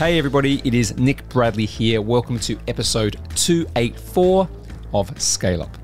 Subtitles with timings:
[0.00, 2.00] Hey, everybody, it is Nick Bradley here.
[2.00, 4.48] Welcome to episode 284
[4.94, 5.76] of Scale Up.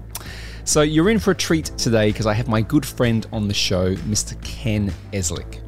[0.65, 3.53] So, you're in for a treat today because I have my good friend on the
[3.53, 4.43] show, Mr.
[4.43, 5.61] Ken Eslick.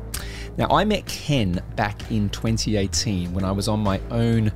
[0.56, 4.50] Now, I met Ken back in 2018 when I was on my own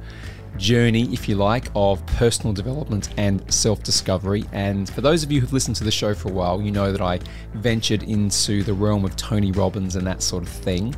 [0.56, 4.46] journey, if you like, of personal development and self discovery.
[4.52, 6.92] And for those of you who've listened to the show for a while, you know
[6.92, 7.20] that I
[7.52, 10.94] ventured into the realm of Tony Robbins and that sort of thing.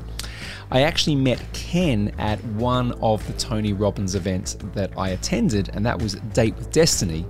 [0.70, 5.84] I actually met Ken at one of the Tony Robbins events that I attended, and
[5.87, 7.27] that was Date with Destiny.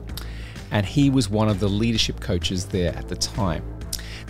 [0.71, 3.65] And he was one of the leadership coaches there at the time.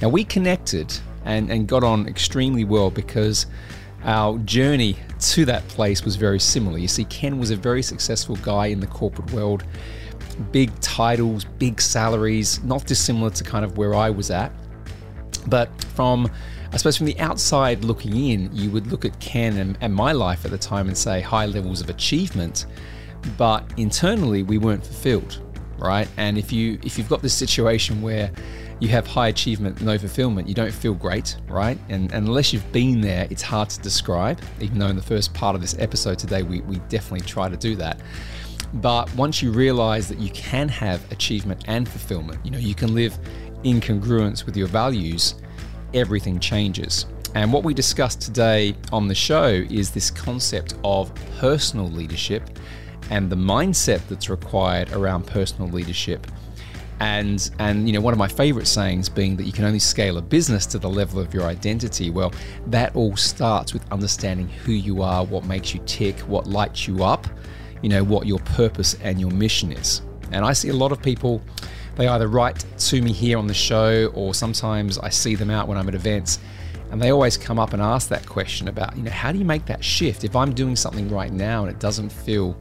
[0.03, 0.93] Now, we connected
[1.25, 3.47] and, and got on extremely well because
[4.05, 6.79] our journey to that place was very similar.
[6.79, 9.65] You see, Ken was a very successful guy in the corporate world,
[10.53, 14.53] big titles, big salaries, not dissimilar to kind of where I was at.
[15.47, 16.31] But from
[16.75, 20.11] I suppose from the outside looking in, you would look at Ken and, and my
[20.11, 22.67] life at the time and say high levels of achievement,
[23.39, 25.41] but internally we weren't fulfilled,
[25.79, 26.09] right?
[26.17, 28.29] And if you if you've got this situation where
[28.81, 31.79] you have high achievement, no fulfillment, you don't feel great, right?
[31.91, 35.33] And, and, unless you've been there, it's hard to describe, even though in the first
[35.33, 38.01] part of this episode today, we, we definitely try to do that.
[38.75, 42.97] But once you realize that you can have achievement and fulfillment, you know, you can
[42.97, 43.17] live
[43.63, 45.37] in congruence with your values,
[45.95, 47.07] everything changes.
[47.35, 52.59] And what we discussed today on the show is this concept of personal leadership
[53.11, 56.27] and the mindset that's required around personal leadership.
[57.01, 60.17] And and you know one of my favorite sayings being that you can only scale
[60.17, 62.09] a business to the level of your identity.
[62.11, 62.33] Well,
[62.69, 67.03] that all starts with understanding who you are, what makes you tick, what lights you
[67.03, 67.27] up,
[67.83, 70.03] you know, what your purpose and your mission is.
[70.31, 71.43] And I see a lot of people
[71.97, 75.69] they either write to me here on the show or sometimes I see them out
[75.69, 76.39] when I'm at events
[76.91, 79.45] and they always come up and ask that question about, you know, how do you
[79.45, 80.23] make that shift?
[80.23, 82.57] If I'm doing something right now and it doesn't feel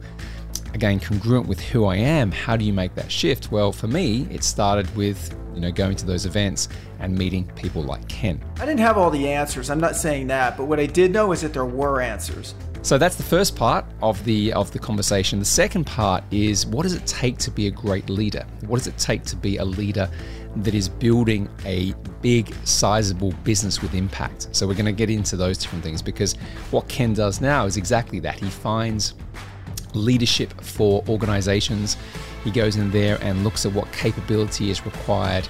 [0.72, 3.52] again congruent with who I am, how do you make that shift?
[3.52, 7.82] Well, for me, it started with you know going to those events and meeting people
[7.82, 8.42] like Ken.
[8.56, 9.70] I didn't have all the answers.
[9.70, 12.54] I'm not saying that, but what I did know is that there were answers.
[12.84, 15.38] So that's the first part of the of the conversation.
[15.38, 18.44] The second part is what does it take to be a great leader?
[18.66, 20.06] What does it take to be a leader
[20.56, 24.48] that is building a big sizable business with impact?
[24.54, 26.34] So we're going to get into those different things because
[26.72, 28.38] what Ken does now is exactly that.
[28.38, 29.14] He finds
[29.94, 31.96] leadership for organizations.
[32.44, 35.48] He goes in there and looks at what capability is required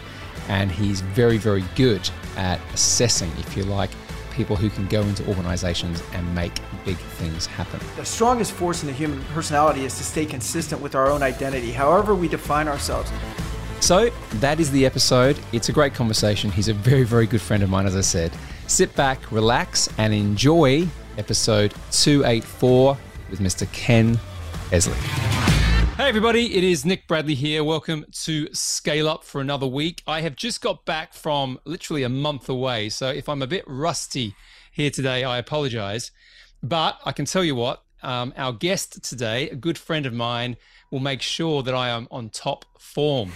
[0.48, 3.90] and he's very very good at assessing if you like
[4.34, 6.52] people who can go into organizations and make
[6.84, 7.80] big things happen.
[7.96, 11.72] The strongest force in the human personality is to stay consistent with our own identity,
[11.72, 13.10] however we define ourselves.
[13.80, 15.38] So that is the episode.
[15.52, 16.50] It's a great conversation.
[16.50, 18.32] He's a very, very good friend of mine, as I said.
[18.66, 22.96] Sit back, relax, and enjoy episode 284
[23.30, 23.70] with Mr.
[23.72, 24.18] Ken
[24.70, 25.53] Eslick.
[25.96, 27.62] Hey, everybody, it is Nick Bradley here.
[27.62, 30.02] Welcome to Scale Up for another week.
[30.08, 32.88] I have just got back from literally a month away.
[32.88, 34.34] So if I'm a bit rusty
[34.72, 36.10] here today, I apologize.
[36.64, 40.56] But I can tell you what, um, our guest today, a good friend of mine,
[40.90, 43.30] will make sure that I am on top form.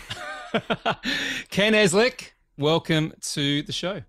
[1.51, 4.03] Ken Eslick, welcome to the show.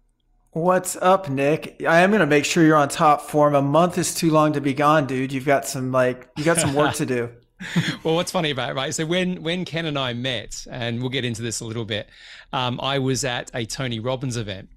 [0.54, 1.84] What's up, Nick?
[1.88, 3.54] I am going to make sure you're on top form.
[3.54, 5.32] A month is too long to be gone, dude.
[5.32, 7.30] You've got some like you got some work to do.
[8.04, 8.94] well, what's funny about it, right?
[8.94, 12.10] So when when Ken and I met, and we'll get into this a little bit,
[12.54, 14.70] um, I was at a Tony Robbins event,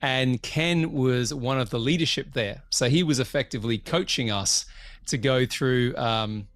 [0.00, 2.62] and Ken was one of the leadership there.
[2.70, 4.66] So he was effectively coaching us
[5.06, 5.94] to go through.
[5.96, 6.48] Um,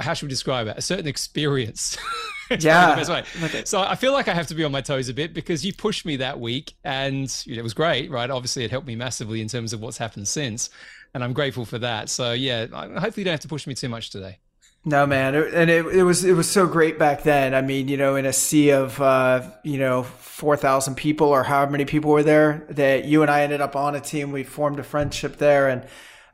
[0.00, 0.78] how should we describe it?
[0.78, 1.98] A certain experience.
[2.50, 2.96] yeah.
[3.44, 3.64] Okay.
[3.64, 5.74] So I feel like I have to be on my toes a bit because you
[5.74, 8.30] pushed me that week, and it was great, right?
[8.30, 10.70] Obviously, it helped me massively in terms of what's happened since,
[11.14, 12.08] and I'm grateful for that.
[12.08, 14.38] So yeah, hopefully, you don't have to push me too much today.
[14.88, 17.54] No, man, and it, it was it was so great back then.
[17.54, 21.42] I mean, you know, in a sea of uh, you know four thousand people or
[21.42, 24.30] however many people were there, that you and I ended up on a team.
[24.30, 25.84] We formed a friendship there, and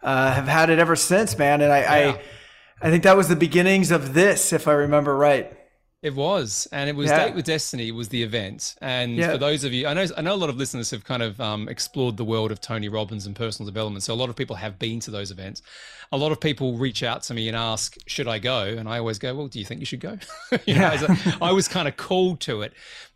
[0.02, 1.62] uh, have had it ever since, man.
[1.62, 2.10] And I, yeah.
[2.82, 5.56] I I think that was the beginnings of this, if I remember right.
[6.02, 7.26] It was, and it was yeah.
[7.26, 8.74] Date with Destiny was the event.
[8.80, 9.30] And yeah.
[9.30, 11.40] for those of you, I know I know a lot of listeners have kind of
[11.40, 14.02] um, explored the world of Tony Robbins and personal development.
[14.02, 15.62] So a lot of people have been to those events.
[16.10, 18.98] A lot of people reach out to me and ask, "Should I go?" And I
[18.98, 20.18] always go, "Well, do you think you should go?"
[20.66, 21.36] you know, yeah.
[21.40, 22.72] I was kind of called to it.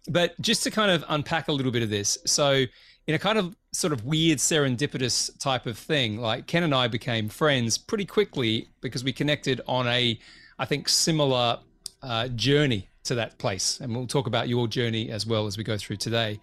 [0.08, 2.66] But just to kind of unpack a little bit of this, so
[3.08, 6.86] in a kind of sort of weird serendipitous type of thing, like Ken and I
[6.86, 10.18] became friends pretty quickly because we connected on a,
[10.60, 11.58] I think, similar
[12.02, 15.64] uh, journey to that place, and we'll talk about your journey as well as we
[15.64, 16.40] go through today.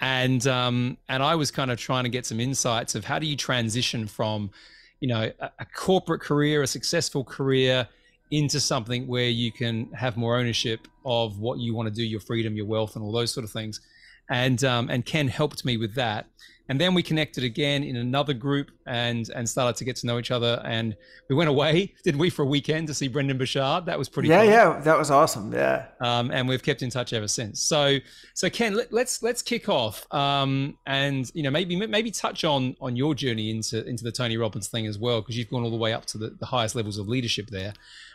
[0.00, 3.26] And um, and I was kind of trying to get some insights of how do
[3.26, 4.50] you transition from,
[5.00, 7.88] you know, a, a corporate career, a successful career
[8.30, 12.20] into something where you can have more ownership of what you want to do, your
[12.20, 13.80] freedom, your wealth, and all those sort of things.
[14.30, 16.26] And um, and Ken helped me with that.
[16.70, 20.18] And then we connected again in another group and and started to get to know
[20.18, 20.60] each other.
[20.66, 20.94] And
[21.30, 23.86] we went away, didn't we, for a weekend to see Brendon Burchard?
[23.86, 24.28] That was pretty.
[24.28, 24.46] Yeah, fun.
[24.48, 25.52] yeah, that was awesome.
[25.52, 25.86] Yeah.
[26.00, 27.62] Um, and we've kept in touch ever since.
[27.62, 27.98] So
[28.34, 30.06] so Ken, let, us let's, let's kick off.
[30.12, 34.36] Um, and you know maybe maybe touch on on your journey into into the Tony
[34.36, 36.74] Robbins thing as well, because you've gone all the way up to the, the highest
[36.74, 37.72] levels of leadership there.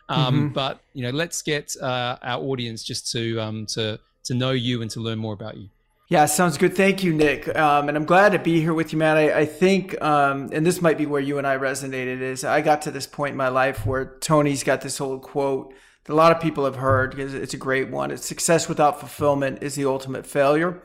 [0.09, 0.47] Um, mm-hmm.
[0.53, 4.83] But you know, let's get uh, our audience just to um, to to know you
[4.83, 5.69] and to learn more about you.
[6.13, 6.75] Yeah, sounds good.
[6.75, 7.47] Thank you, Nick.
[7.57, 9.17] Um, and I'm glad to be here with you, man.
[9.17, 12.61] I, I think, um, and this might be where you and I resonated, is I
[12.61, 15.73] got to this point in my life where Tony's got this old quote
[16.03, 18.11] that a lot of people have heard because it's a great one.
[18.11, 20.83] It's success without fulfillment is the ultimate failure.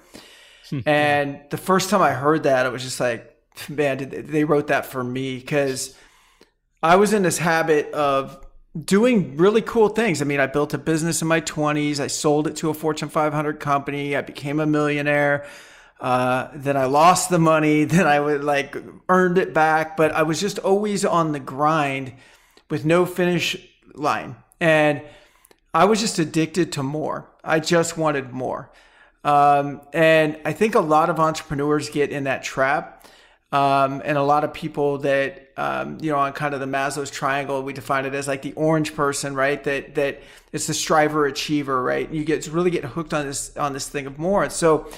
[0.87, 3.31] and the first time I heard that, it was just like,
[3.69, 3.99] man,
[4.31, 5.95] they wrote that for me because
[6.83, 8.43] I was in this habit of
[8.79, 10.21] doing really cool things.
[10.21, 12.01] I mean, I built a business in my 20s.
[12.01, 14.17] I sold it to a Fortune 500 company.
[14.17, 15.47] I became a millionaire.
[16.01, 17.85] Uh, then I lost the money.
[17.85, 18.77] Then I would like
[19.09, 19.97] earned it back.
[19.97, 22.13] But I was just always on the grind
[22.71, 23.57] with no finish
[23.95, 24.37] line.
[24.61, 25.03] And
[25.75, 27.29] I was just addicted to more.
[27.43, 28.71] I just wanted more.
[29.25, 32.98] Um, and I think a lot of entrepreneurs get in that trap.
[33.51, 37.11] Um, and a lot of people that um, you know, on kind of the Maslow's
[37.11, 39.63] triangle, we define it as like the orange person, right?
[39.65, 40.23] That that
[40.53, 42.09] it's the striver achiever, right?
[42.09, 44.45] You get really get hooked on this on this thing of more.
[44.45, 44.89] And so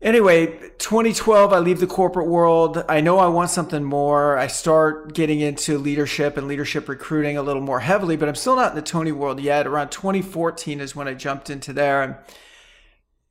[0.00, 0.46] anyway,
[0.78, 2.82] 2012, I leave the corporate world.
[2.88, 4.38] I know I want something more.
[4.38, 8.56] I start getting into leadership and leadership recruiting a little more heavily, but I'm still
[8.56, 9.66] not in the Tony world yet.
[9.66, 12.02] Around 2014 is when I jumped into there.
[12.02, 12.16] And,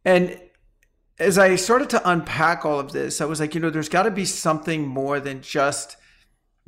[0.05, 0.39] and
[1.19, 4.03] as I started to unpack all of this, I was like, you know, there's got
[4.03, 5.97] to be something more than just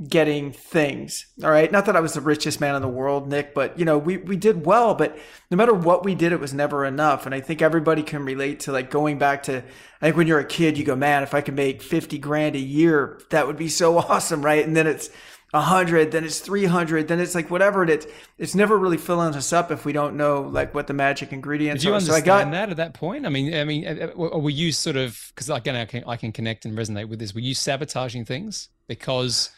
[0.08, 1.26] getting things.
[1.44, 1.72] All right.
[1.72, 4.18] Not that I was the richest man in the world, Nick, but you know, we,
[4.18, 5.18] we did well, but
[5.52, 7.26] no matter what we did, it was never enough.
[7.26, 9.58] And I think everybody can relate to like going back to,
[10.02, 12.56] I think when you're a kid, you go, man, if I could make 50 grand
[12.56, 14.44] a year, that would be so awesome.
[14.44, 14.66] Right.
[14.66, 15.10] And then it's
[15.54, 18.08] a hundred, then it's 300, then it's like whatever it is.
[18.38, 21.82] It's never really filling us up if we don't know like what the magic ingredients
[21.82, 21.96] Did you are.
[21.96, 23.26] understand so I got, that at that point?
[23.26, 26.18] I mean, I mean, uh, uh, were you sort of, cause again, I can, I
[26.18, 27.34] can connect and resonate with this.
[27.34, 29.50] Were you sabotaging things because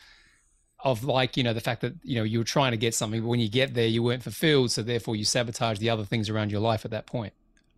[0.83, 3.21] of like you know the fact that you know you were trying to get something
[3.21, 6.29] but when you get there you weren't fulfilled so therefore you sabotage the other things
[6.29, 7.33] around your life at that point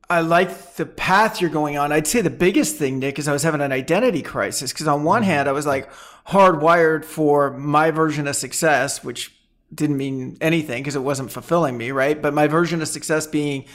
[0.10, 3.34] i like the path you're going on i'd say the biggest thing nick is i
[3.34, 5.32] was having an identity crisis because on one mm-hmm.
[5.32, 5.90] hand i was like
[6.28, 9.34] hardwired for my version of success which
[9.74, 13.66] didn't mean anything because it wasn't fulfilling me right but my version of success being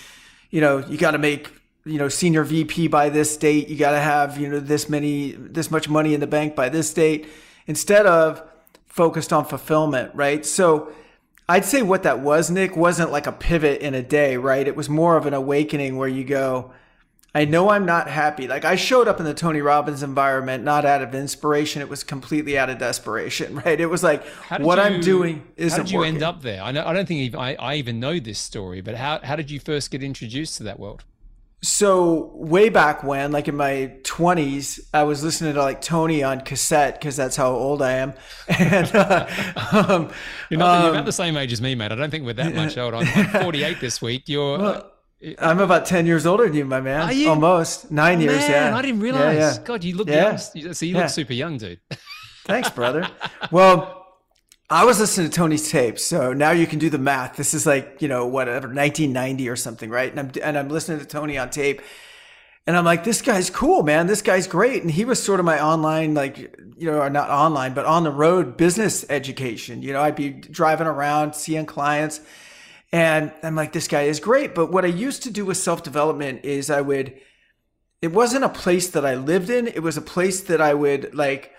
[0.50, 1.52] you know you got to make
[1.84, 5.32] you know senior vp by this date you got to have you know this many
[5.32, 7.26] this much money in the bank by this date
[7.66, 8.42] instead of
[8.98, 10.44] focused on fulfillment, right?
[10.44, 10.90] So
[11.48, 14.66] I'd say what that was, Nick, wasn't like a pivot in a day, right?
[14.66, 16.72] It was more of an awakening where you go,
[17.34, 18.48] I know I'm not happy.
[18.48, 22.02] Like I showed up in the Tony Robbins environment not out of inspiration; it was
[22.02, 23.62] completely out of desperation.
[23.68, 23.80] Right?
[23.80, 24.24] It was like
[24.58, 25.76] what you, I'm doing isn't.
[25.76, 26.14] How did you working.
[26.14, 26.62] end up there?
[26.62, 29.50] I, know, I don't think I, I even know this story, but how how did
[29.50, 31.04] you first get introduced to that world?
[31.60, 36.42] So way back when, like in my twenties, I was listening to like Tony on
[36.42, 38.14] cassette because that's how old I am.
[38.48, 39.26] And uh,
[39.72, 40.10] um,
[40.50, 41.90] you're, not, um, you're about the same age as me, mate.
[41.90, 42.94] I don't think we're that much old.
[42.94, 44.24] I'm, I'm 48 this week.
[44.26, 44.58] You're.
[44.58, 47.02] Well, uh, I'm about 10 years older than you, my man.
[47.02, 47.28] Are you?
[47.28, 48.38] Almost nine oh, years.
[48.38, 48.76] Man, yeah.
[48.76, 49.36] I didn't realize.
[49.36, 49.64] Yeah, yeah.
[49.64, 50.38] God, you look yeah.
[50.54, 50.72] young.
[50.74, 51.80] So you look super young, dude.
[52.44, 53.08] Thanks, brother.
[53.50, 53.97] Well,
[54.70, 57.36] I was listening to Tony's tape, so now you can do the math.
[57.36, 60.10] This is like you know whatever 1990 or something, right?
[60.10, 61.80] And I'm and I'm listening to Tony on tape,
[62.66, 64.06] and I'm like, this guy's cool, man.
[64.08, 64.82] This guy's great.
[64.82, 68.10] And he was sort of my online, like you know, not online, but on the
[68.10, 69.80] road business education.
[69.80, 72.20] You know, I'd be driving around, seeing clients,
[72.92, 74.54] and I'm like, this guy is great.
[74.54, 77.18] But what I used to do with self development is I would.
[78.02, 79.66] It wasn't a place that I lived in.
[79.66, 81.52] It was a place that I would like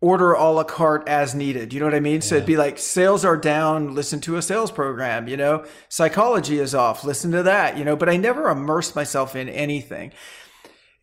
[0.00, 1.72] order a la carte as needed.
[1.72, 2.14] You know what I mean?
[2.14, 2.20] Yeah.
[2.20, 6.58] So it'd be like sales are down, listen to a sales program, you know, psychology
[6.58, 10.12] is off, listen to that, you know, but I never immersed myself in anything.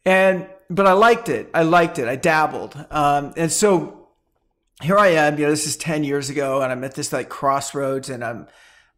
[0.04, 1.50] And, but I liked it.
[1.54, 2.08] I liked it.
[2.08, 2.76] I dabbled.
[2.90, 4.10] Um, and so
[4.82, 7.30] here I am, you know, this is 10 years ago and I'm at this like
[7.30, 8.48] crossroads and I'm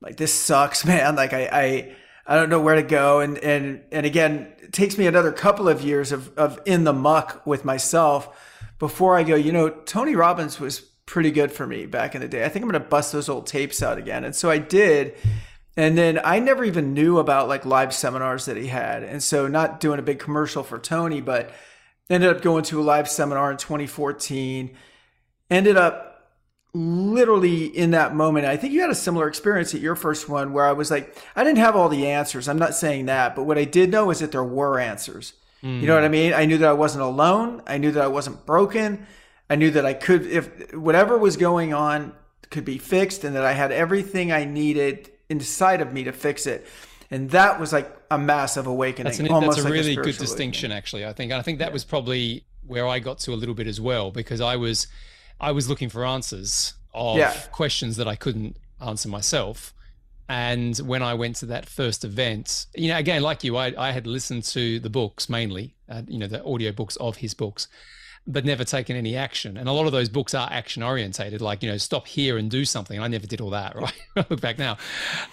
[0.01, 1.15] like, this sucks, man.
[1.17, 3.19] Like I, I, I don't know where to go.
[3.19, 6.93] And, and, and again, it takes me another couple of years of, of in the
[6.93, 8.29] muck with myself
[8.79, 12.27] before I go, you know, Tony Robbins was pretty good for me back in the
[12.27, 12.45] day.
[12.45, 14.23] I think I'm going to bust those old tapes out again.
[14.23, 15.15] And so I did.
[15.75, 19.03] And then I never even knew about like live seminars that he had.
[19.03, 21.51] And so not doing a big commercial for Tony, but
[22.09, 24.75] ended up going to a live seminar in 2014.
[25.49, 26.09] Ended up
[26.73, 30.53] literally in that moment, I think you had a similar experience at your first one
[30.53, 32.47] where I was like, I didn't have all the answers.
[32.47, 35.33] I'm not saying that, but what I did know is that there were answers.
[35.63, 35.81] Mm.
[35.81, 36.33] You know what I mean?
[36.33, 37.61] I knew that I wasn't alone.
[37.67, 39.05] I knew that I wasn't broken.
[39.49, 42.13] I knew that I could, if whatever was going on
[42.49, 46.47] could be fixed and that I had everything I needed inside of me to fix
[46.47, 46.65] it.
[47.11, 49.05] And that was like a massive awakening.
[49.05, 50.77] That's, an, that's a like really a good distinction, awakening.
[50.77, 51.05] actually.
[51.05, 51.73] I think, and I think that yeah.
[51.73, 54.87] was probably where I got to a little bit as well, because I was,
[55.41, 57.33] I was looking for answers of yeah.
[57.51, 59.73] questions that I couldn't answer myself.
[60.29, 63.91] And when I went to that first event, you know, again, like you, I, I
[63.91, 67.67] had listened to the books mainly, uh, you know, the audio books of his books,
[68.27, 69.57] but never taken any action.
[69.57, 72.51] And a lot of those books are action orientated, like, you know, stop here and
[72.51, 72.99] do something.
[72.99, 73.75] I never did all that,
[74.15, 74.29] right?
[74.29, 74.77] Look back now.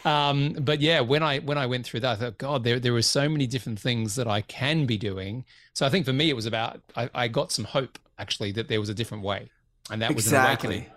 [0.06, 2.94] Um, but yeah, when I when I went through that, I thought, God, there, there
[2.94, 5.44] were so many different things that I can be doing.
[5.74, 8.68] So I think for me, it was about, I, I got some hope actually that
[8.68, 9.50] there was a different way.
[9.90, 10.68] And that was exactly.
[10.68, 10.95] an awakening.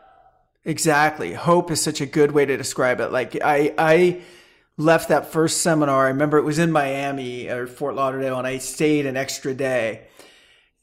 [0.69, 1.33] Exactly.
[1.33, 3.11] Hope is such a good way to describe it.
[3.11, 4.21] Like I, I
[4.77, 6.05] left that first seminar.
[6.05, 10.05] I remember it was in Miami or Fort Lauderdale, and I stayed an extra day.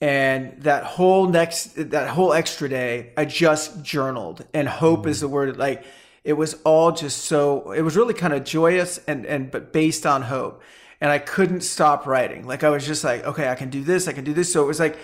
[0.00, 4.44] And that whole next, that whole extra day, I just journaled.
[4.52, 5.10] And hope mm-hmm.
[5.10, 5.56] is the word.
[5.56, 5.84] Like
[6.24, 7.70] it was all just so.
[7.70, 10.62] It was really kind of joyous and and but based on hope.
[11.00, 12.44] And I couldn't stop writing.
[12.44, 14.08] Like I was just like, okay, I can do this.
[14.08, 14.52] I can do this.
[14.52, 14.98] So it was like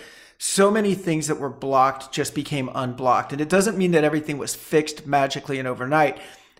[0.44, 3.30] so many things that were blocked just became unblocked.
[3.30, 6.18] And it doesn't mean that everything was fixed magically and overnight.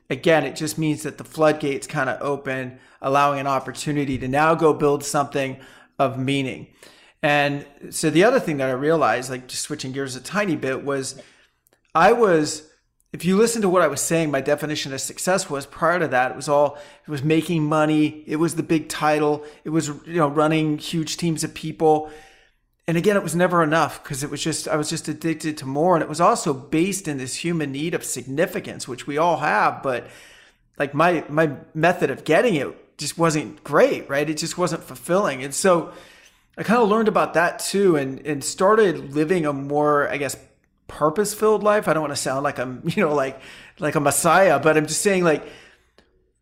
[0.08, 4.54] Again, it just means that the floodgates kind of open, allowing an opportunity to now
[4.54, 5.58] go build something
[5.98, 6.68] of meaning.
[7.24, 10.84] And so the other thing that I realized, like just switching gears a tiny bit,
[10.84, 11.20] was
[11.92, 12.70] I was
[13.12, 16.08] if you listen to what I was saying, my definition of success was prior to
[16.08, 18.24] that, it was all, it was making money.
[18.26, 19.44] It was the big title.
[19.64, 22.10] It was, you know, running huge teams of people
[22.86, 25.66] and again it was never enough because it was just i was just addicted to
[25.66, 25.94] more.
[25.94, 29.82] And it was also based in this human need of significance which we all have
[29.82, 30.08] but
[30.78, 34.28] like my my method of getting it just wasn't great right?
[34.28, 35.42] It just wasn't fulfilling.
[35.42, 35.92] And so
[36.58, 40.36] i kind of learned about that too and and started living a more i guess
[40.86, 41.88] purpose filled life.
[41.88, 43.40] I don't want to sound like i'm you know like
[43.78, 45.46] like a messiah but i'm just saying like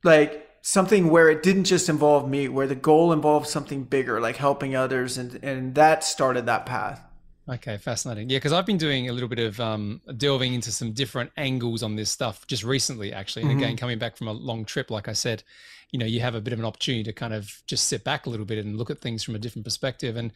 [0.03, 4.37] like something where it didn't just involve me, where the goal involved something bigger, like
[4.37, 7.03] helping others, and and that started that path.
[7.49, 8.31] Okay, fascinating.
[8.31, 11.83] Yeah, because I've been doing a little bit of um, delving into some different angles
[11.83, 13.43] on this stuff just recently, actually.
[13.43, 13.61] And mm-hmm.
[13.61, 15.43] again, coming back from a long trip, like I said,
[15.91, 18.27] you know, you have a bit of an opportunity to kind of just sit back
[18.27, 20.17] a little bit and look at things from a different perspective.
[20.17, 20.33] And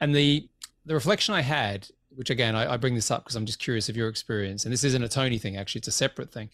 [0.00, 0.48] and the
[0.86, 3.90] the reflection I had, which again, I, I bring this up because I'm just curious
[3.90, 6.48] of your experience, and this isn't a Tony thing, actually, it's a separate thing.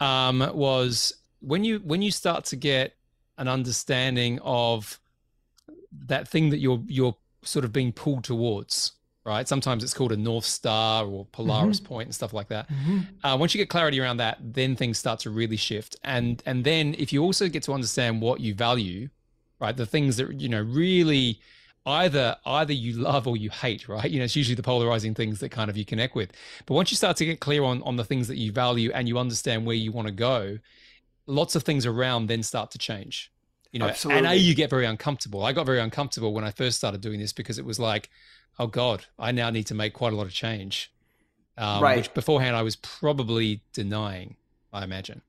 [0.00, 2.94] Um, was when you when you start to get
[3.38, 4.98] an understanding of
[6.06, 8.92] that thing that you're you're sort of being pulled towards
[9.28, 9.46] right?
[9.46, 11.86] Sometimes it's called a north star or polaris mm-hmm.
[11.86, 12.66] point and stuff like that.
[12.70, 13.26] Mm-hmm.
[13.26, 15.96] uh, once you get clarity around that then things start to really shift.
[16.02, 19.08] And and then if you also get to understand what you value
[19.60, 21.40] right the things that you know really
[21.84, 24.10] either either you love or you hate right?
[24.10, 26.32] You know it's usually the polarizing things that kind of you connect with.
[26.64, 29.06] But once you start to get clear on on the things that you value and
[29.06, 30.58] you understand where you want to go
[31.28, 33.30] lots of things around then start to change
[33.70, 34.18] you know Absolutely.
[34.18, 37.20] and a you get very uncomfortable i got very uncomfortable when i first started doing
[37.20, 38.10] this because it was like
[38.58, 40.92] oh god i now need to make quite a lot of change
[41.58, 41.98] um, right.
[41.98, 44.36] which beforehand i was probably denying
[44.72, 45.20] i imagine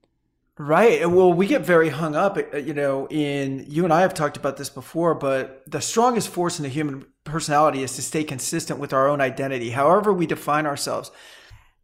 [0.58, 4.14] right well we get very hung up uh, you know in you and i have
[4.14, 8.24] talked about this before but the strongest force in the human personality is to stay
[8.24, 11.12] consistent with our own identity however we define ourselves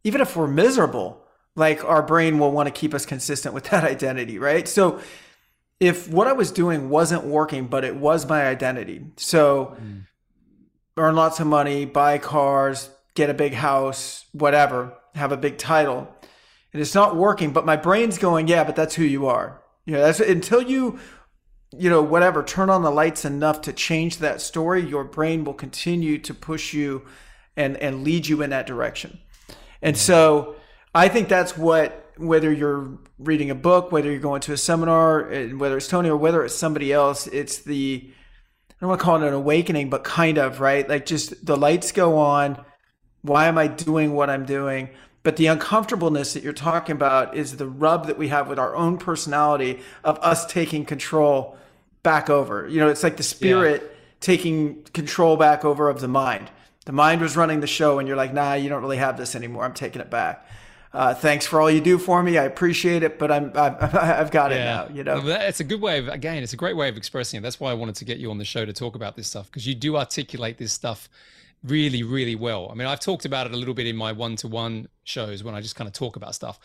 [0.04, 1.25] even if we're miserable
[1.56, 4.68] like our brain will want to keep us consistent with that identity, right?
[4.68, 5.00] So
[5.80, 10.06] if what I was doing wasn't working, but it was my identity, so mm.
[10.96, 16.08] earn lots of money, buy cars, get a big house, whatever, have a big title,
[16.72, 19.62] and it's not working, but my brain's going, yeah, but that's who you are.
[19.86, 20.98] You know, that's until you,
[21.72, 25.54] you know, whatever, turn on the lights enough to change that story, your brain will
[25.54, 27.06] continue to push you
[27.56, 29.18] and and lead you in that direction.
[29.80, 30.56] And so
[30.96, 32.88] I think that's what whether you're
[33.18, 36.42] reading a book, whether you're going to a seminar, eh, whether it's Tony or whether
[36.42, 38.10] it's somebody else, it's the
[38.70, 40.88] I don't want to call it an awakening, but kind of right.
[40.88, 42.64] Like just the lights go on.
[43.20, 44.88] Why am I doing what I'm doing?
[45.22, 48.74] But the uncomfortableness that you're talking about is the rub that we have with our
[48.74, 51.58] own personality of us taking control
[52.02, 52.66] back over.
[52.68, 53.88] You know, it's like the spirit yeah.
[54.20, 56.50] taking control back over of the mind.
[56.86, 59.34] The mind was running the show, and you're like, nah, you don't really have this
[59.34, 59.64] anymore.
[59.64, 60.46] I'm taking it back
[60.92, 62.38] uh, thanks for all you do for me.
[62.38, 64.56] I appreciate it, but I'm I've, I've got yeah.
[64.56, 64.96] it now.
[64.96, 67.42] You know, it's a good way of again, it's a great way of expressing it.
[67.42, 69.46] That's why I wanted to get you on the show to talk about this stuff
[69.46, 71.08] because you do articulate this stuff
[71.64, 72.68] really, really well.
[72.70, 75.60] I mean, I've talked about it a little bit in my one-to-one shows when I
[75.60, 76.58] just kind of talk about stuff,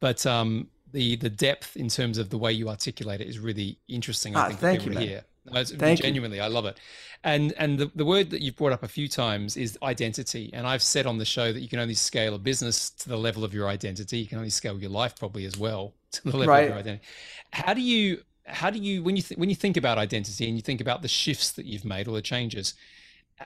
[0.00, 3.78] but um, the the depth in terms of the way you articulate it is really
[3.88, 4.36] interesting.
[4.36, 5.16] I ah, think thank for people you, man.
[5.16, 5.24] hear.
[5.52, 6.42] Thank genuinely, you.
[6.42, 6.78] I love it.
[7.24, 10.50] And and the, the word that you've brought up a few times is identity.
[10.52, 13.16] And I've said on the show that you can only scale a business to the
[13.16, 14.18] level of your identity.
[14.18, 16.64] You can only scale your life probably as well to the level right.
[16.64, 17.04] of your identity.
[17.52, 20.56] How do you how do you when you th- when you think about identity and
[20.56, 22.74] you think about the shifts that you've made or the changes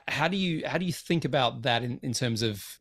[0.07, 2.79] how do you how do you think about that in, in terms of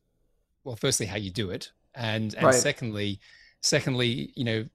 [0.65, 2.55] well firstly how you do it and and Right.
[2.55, 3.21] secondly
[3.61, 4.67] secondly you know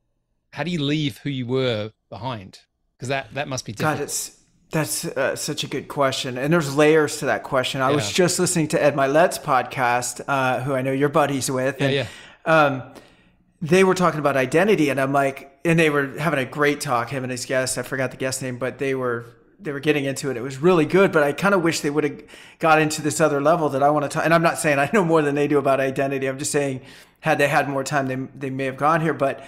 [0.53, 2.59] how do you leave who you were behind
[2.97, 4.37] because that that must be God, it's
[4.71, 7.81] that's uh, such a good question, and there's layers to that question.
[7.81, 11.79] I was just listening to Ed Mylett's podcast, uh, who I know you're buddies with,
[11.79, 12.07] yeah and yeah
[12.47, 12.83] um,
[13.61, 17.09] they were talking about identity, and I'm like, and they were having a great talk.
[17.09, 19.25] Him and his guest, I forgot the guest name, but they were
[19.59, 20.37] they were getting into it.
[20.37, 22.21] It was really good, but I kind of wish they would have
[22.59, 24.23] got into this other level that I want to talk.
[24.23, 26.27] And I'm not saying I know more than they do about identity.
[26.27, 26.81] I'm just saying,
[27.19, 29.43] had they had more time, they they may have gone here, but.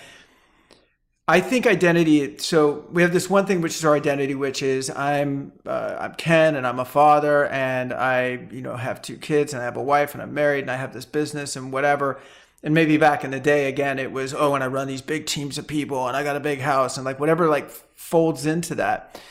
[1.29, 2.39] I think identity.
[2.39, 6.15] So we have this one thing, which is our identity, which is I'm uh, I'm
[6.15, 9.77] Ken, and I'm a father, and I you know have two kids, and I have
[9.77, 12.19] a wife, and I'm married, and I have this business, and whatever.
[12.63, 15.27] And maybe back in the day, again, it was oh, and I run these big
[15.27, 18.73] teams of people, and I got a big house, and like whatever like folds into
[18.75, 19.21] that.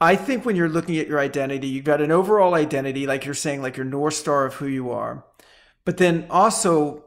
[0.00, 3.34] I think when you're looking at your identity, you've got an overall identity, like you're
[3.34, 5.24] saying, like your north star of who you are,
[5.84, 7.06] but then also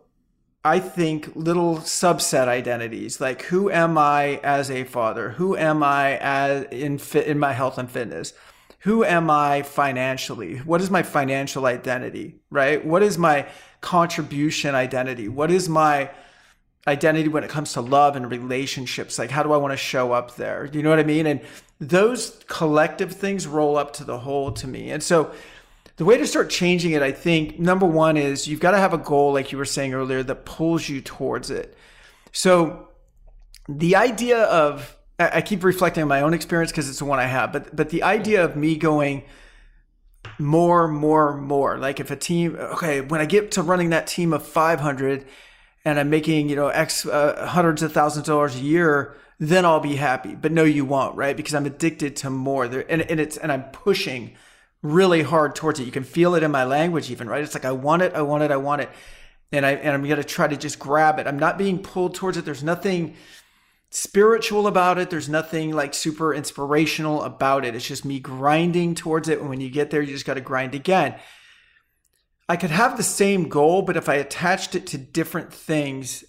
[0.66, 5.30] I think little subset identities like who am I as a father?
[5.30, 8.34] Who am I as in fit in my health and fitness?
[8.80, 10.58] Who am I financially?
[10.58, 12.40] What is my financial identity?
[12.50, 12.84] Right?
[12.84, 13.48] What is my
[13.82, 15.28] contribution identity?
[15.28, 16.10] What is my
[16.88, 19.20] identity when it comes to love and relationships?
[19.20, 20.68] Like how do I want to show up there?
[20.74, 21.28] You know what I mean?
[21.28, 21.42] And
[21.80, 24.90] those collective things roll up to the whole to me.
[24.90, 25.32] And so
[25.98, 28.94] the way to start changing it, I think, number one is you've got to have
[28.94, 31.78] a goal, like you were saying earlier, that pulls you towards it.
[32.32, 32.90] So
[33.70, 37.26] the idea of I keep reflecting on my own experience because it's the one I
[37.26, 39.24] have, but but the idea of me going
[40.38, 41.78] more, more, more.
[41.78, 45.26] Like if a team, okay, when I get to running that team of 500
[45.86, 49.66] and I'm making, you know, X uh, hundreds of thousands of dollars a year, then
[49.66, 50.36] I'll be happy.
[50.36, 51.38] But no, you won't, right?
[51.38, 52.86] Because I'm addicted to more there.
[52.90, 54.36] And, and it's, and I'm pushing
[54.94, 55.86] really hard towards it.
[55.86, 57.44] You can feel it in my language even, right?
[57.44, 58.90] It's like, I want it, I want it, I want it.
[59.52, 61.28] And I, and I'm going to try to just grab it.
[61.28, 62.46] I'm not being pulled towards it.
[62.46, 63.16] There's nothing,
[63.96, 65.10] spiritual about it.
[65.10, 67.76] There's nothing like super inspirational about it.
[67.76, 69.40] It's just me grinding towards it.
[69.40, 71.16] And when you get there, you just got to grind again.
[72.50, 76.26] I could have the same goal, but if I attached it to different things,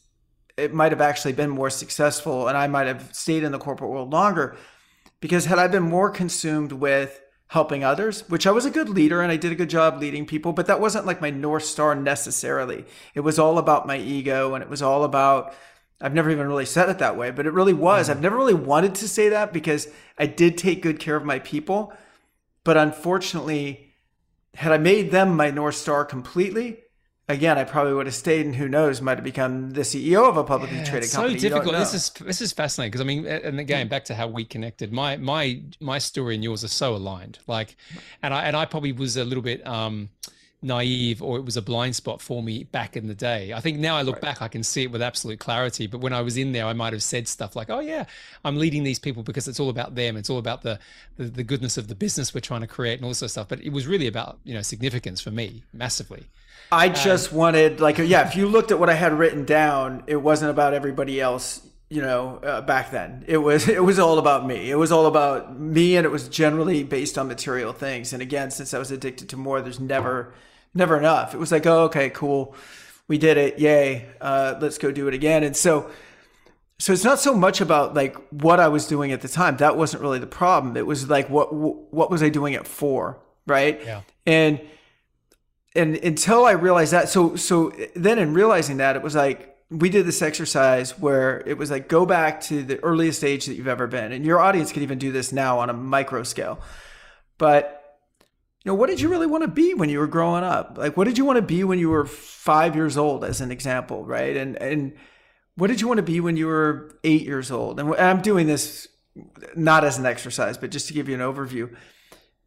[0.56, 3.90] it might have actually been more successful and I might have stayed in the corporate
[3.90, 4.56] world longer.
[5.20, 9.22] Because had I been more consumed with helping others, which I was a good leader
[9.22, 11.94] and I did a good job leading people, but that wasn't like my North Star
[11.94, 12.84] necessarily.
[13.14, 15.54] It was all about my ego and it was all about
[16.00, 18.06] I've never even really said it that way, but it really was.
[18.06, 18.18] Mm-hmm.
[18.18, 21.38] I've never really wanted to say that because I did take good care of my
[21.38, 21.92] people.
[22.64, 23.94] But unfortunately,
[24.54, 26.80] had I made them my North Star completely,
[27.28, 30.36] again, I probably would have stayed and who knows, might have become the CEO of
[30.36, 31.38] a publicly Yeah, traded it's company.
[31.38, 31.76] So difficult.
[31.76, 34.92] This is this is fascinating because I mean, and again, back to how we connected.
[34.92, 37.38] My my my story and yours are so aligned.
[37.46, 37.76] Like,
[38.22, 40.10] and I and I probably was a little bit um
[40.62, 43.52] naive or it was a blind spot for me back in the day.
[43.52, 45.86] I think now I look back, I can see it with absolute clarity.
[45.86, 48.04] But when I was in there, I might have said stuff like, "Oh yeah,
[48.44, 50.16] I'm leading these people because it's all about them.
[50.16, 50.78] It's all about the
[51.16, 53.32] the, the goodness of the business we're trying to create and all this sort of
[53.32, 56.24] stuff." But it was really about you know significance for me massively.
[56.70, 60.16] I just wanted, like, yeah, if you looked at what I had written down, it
[60.16, 61.62] wasn't about everybody else.
[61.88, 64.70] You know, uh, back then it was it was all about me.
[64.70, 68.12] It was all about me, and it was generally based on material things.
[68.12, 70.34] And again, since I was addicted to more, there's never
[70.76, 71.34] never enough.
[71.34, 72.54] It was like, oh, okay, cool,
[73.08, 75.42] we did it, yay, uh, let's go do it again.
[75.42, 75.90] And so,
[76.78, 79.56] so it's not so much about like what I was doing at the time.
[79.56, 80.76] That wasn't really the problem.
[80.76, 83.80] It was like what what was I doing it for, right?
[83.82, 84.02] Yeah.
[84.26, 84.60] And
[85.76, 89.88] and until I realized that, so so then in realizing that, it was like we
[89.90, 93.68] did this exercise where it was like go back to the earliest age that you've
[93.68, 96.60] ever been, and your audience can even do this now on a micro scale.
[97.38, 97.98] But
[98.64, 100.76] you know, what did you really want to be when you were growing up?
[100.78, 103.50] Like, what did you want to be when you were five years old, as an
[103.50, 104.36] example, right?
[104.36, 104.94] And and
[105.56, 107.78] what did you want to be when you were eight years old?
[107.80, 108.88] And I'm doing this
[109.54, 111.74] not as an exercise, but just to give you an overview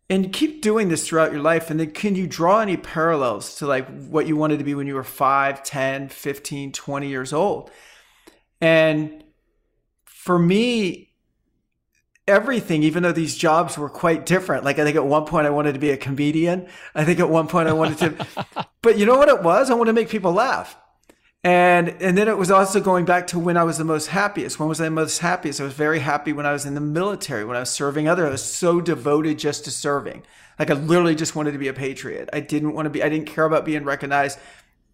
[0.10, 3.68] and keep doing this throughout your life and then can you draw any parallels to
[3.68, 7.70] like what you wanted to be when you were 5 10 15 20 years old
[8.60, 9.24] and
[10.06, 11.10] for me
[12.30, 14.64] everything, even though these jobs were quite different.
[14.64, 16.68] Like I think at one point I wanted to be a comedian.
[16.96, 19.70] I think at one point I wanted to, but you know what it was?
[19.70, 20.78] I wanted to make people laugh.
[21.44, 24.60] And and then it was also going back to when I was the most happiest.
[24.60, 25.62] When was I most happiest?
[25.62, 28.28] I was very happy when I was in the military, when I was serving others.
[28.28, 30.24] I was so devoted just to serving.
[30.58, 32.30] Like I literally just wanted to be a patriot.
[32.34, 34.38] I didn't want to be I didn't care about being recognized.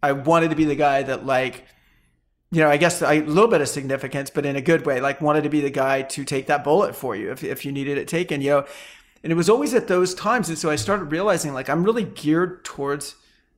[0.04, 1.66] I wanted to be the guy that like
[2.52, 5.20] you know, I guess a little bit of significance, but in a good way, like
[5.20, 7.98] wanted to be the guy to take that bullet for you if, if you needed
[7.98, 8.66] it taken, you know.
[9.24, 10.48] And it was always at those times.
[10.48, 13.16] And so I started realizing like I'm really geared towards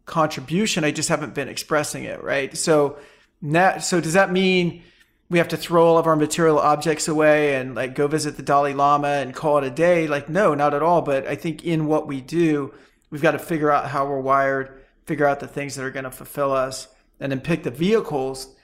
[0.08, 0.84] contribution.
[0.84, 2.58] I just haven't been expressing it, right?
[2.58, 2.98] So
[3.42, 4.82] now, so does that mean
[5.30, 8.42] we have to throw all of our material objects away and like go visit the
[8.42, 10.08] Dalai Lama and call it a day?
[10.08, 11.04] Like, no, not at all.
[11.04, 12.74] But I think in what we do,
[13.12, 16.06] we've got to figure out how we're wired, figure out the things that are going
[16.06, 16.88] to fulfill us,
[17.20, 18.56] and then pick the vehicles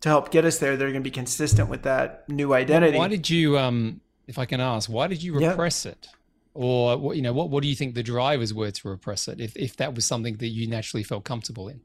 [0.00, 0.76] to help get us there.
[0.76, 2.96] They're going to be consistent with that new identity.
[2.96, 6.08] Why did you, um, if I can ask, why did you repress it?
[6.54, 9.40] Or what you know, what what do you think the drivers were to repress it?
[9.40, 11.80] If if that was something that you naturally felt comfortable in.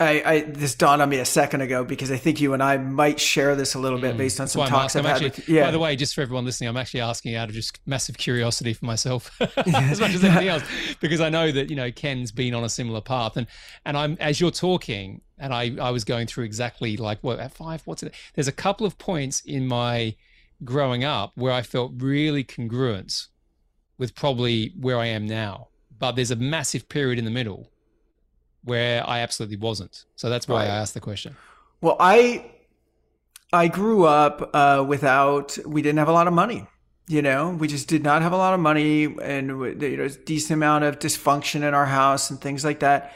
[0.00, 2.78] I, I, this dawned on me a second ago because I think you and I
[2.78, 4.18] might share this a little bit mm.
[4.18, 5.20] based on some talks I've had.
[5.20, 5.66] With, yeah.
[5.66, 8.72] By the way, just for everyone listening, I'm actually asking out of just massive curiosity
[8.72, 10.62] for myself as much as anything else,
[11.00, 13.46] because I know that you know Ken's been on a similar path, and
[13.84, 17.52] and I'm as you're talking, and I I was going through exactly like what at
[17.52, 18.14] five, what's it?
[18.34, 20.16] There's a couple of points in my
[20.64, 23.26] growing up where I felt really congruent
[24.00, 27.70] with probably where I am now, but there's a massive period in the middle
[28.64, 30.06] where I absolutely wasn't.
[30.16, 30.70] So that's why right.
[30.70, 31.36] I asked the question.
[31.82, 32.50] Well, I
[33.52, 36.66] I grew up uh, without we didn't have a lot of money.
[37.08, 40.08] You know, we just did not have a lot of money, and you know, a
[40.08, 43.12] decent amount of dysfunction in our house and things like that.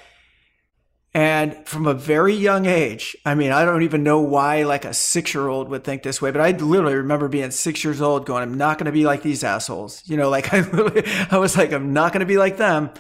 [1.15, 4.93] And from a very young age, I mean, I don't even know why like a
[4.93, 8.27] six year old would think this way, but I literally remember being six years old
[8.27, 10.03] going, I'm not going to be like these assholes.
[10.07, 12.91] You know, like I literally, I was like, I'm not going to be like them.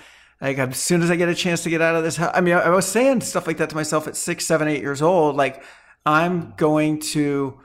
[0.40, 2.40] Like as soon as I get a chance to get out of this house, I
[2.40, 5.35] mean, I was saying stuff like that to myself at six, seven, eight years old.
[5.35, 5.64] Like
[6.07, 7.59] I'm going to,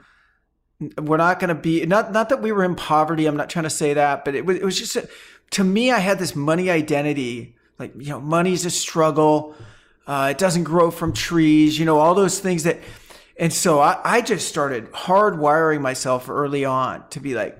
[1.00, 3.26] we're not going to be not not that we were in poverty.
[3.26, 4.96] I'm not trying to say that, but it was it was just
[5.50, 5.90] to me.
[5.90, 7.54] I had this money identity.
[7.78, 9.54] Like you know, money's a struggle.
[10.06, 11.78] Uh, it doesn't grow from trees.
[11.78, 12.78] You know, all those things that.
[13.38, 17.58] And so I, I just started hardwiring myself early on to be like,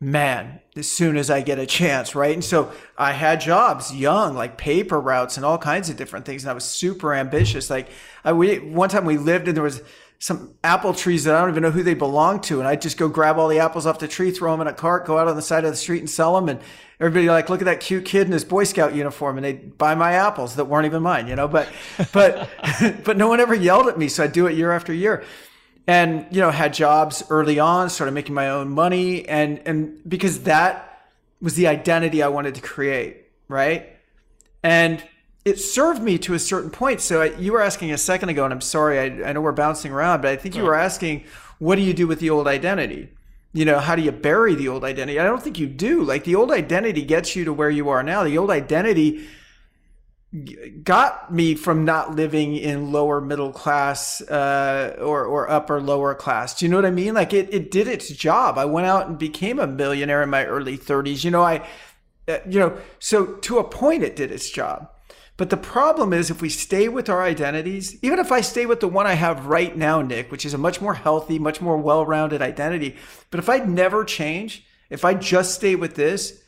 [0.00, 2.32] man, as soon as I get a chance, right?
[2.32, 6.42] And so I had jobs young, like paper routes and all kinds of different things.
[6.42, 7.68] And I was super ambitious.
[7.68, 7.90] Like
[8.24, 9.82] I, we, one time we lived and there was
[10.18, 12.60] some apple trees that I don't even know who they belong to.
[12.60, 14.72] And I'd just go grab all the apples off the tree, throw them in a
[14.72, 16.48] cart, go out on the side of the street and sell them.
[16.48, 16.60] And
[17.00, 19.38] everybody like, look at that cute kid in his Boy Scout uniform.
[19.38, 21.68] And they'd buy my apples that weren't even mine, you know, but,
[22.12, 22.48] but,
[23.04, 24.08] but no one ever yelled at me.
[24.08, 25.24] So I'd do it year after year
[25.90, 30.44] and you know had jobs early on started making my own money and and because
[30.44, 31.04] that
[31.40, 33.96] was the identity i wanted to create right
[34.62, 35.02] and
[35.44, 38.44] it served me to a certain point so I, you were asking a second ago
[38.44, 41.24] and i'm sorry I, I know we're bouncing around but i think you were asking
[41.58, 43.08] what do you do with the old identity
[43.52, 46.24] you know how do you bury the old identity i don't think you do like
[46.24, 49.26] the old identity gets you to where you are now the old identity
[50.84, 56.56] got me from not living in lower middle class uh, or or upper lower class.
[56.56, 57.14] Do you know what I mean?
[57.14, 58.56] Like it it did its job.
[58.56, 61.24] I went out and became a millionaire in my early 30s.
[61.24, 61.66] You know, I
[62.28, 64.88] uh, you know, so to a point it did its job.
[65.40, 68.80] But the problem is if we stay with our identities, even if I stay with
[68.80, 71.78] the one I have right now, Nick, which is a much more healthy, much more
[71.78, 72.96] well-rounded identity,
[73.30, 76.42] but if I never change, if I just stay with this,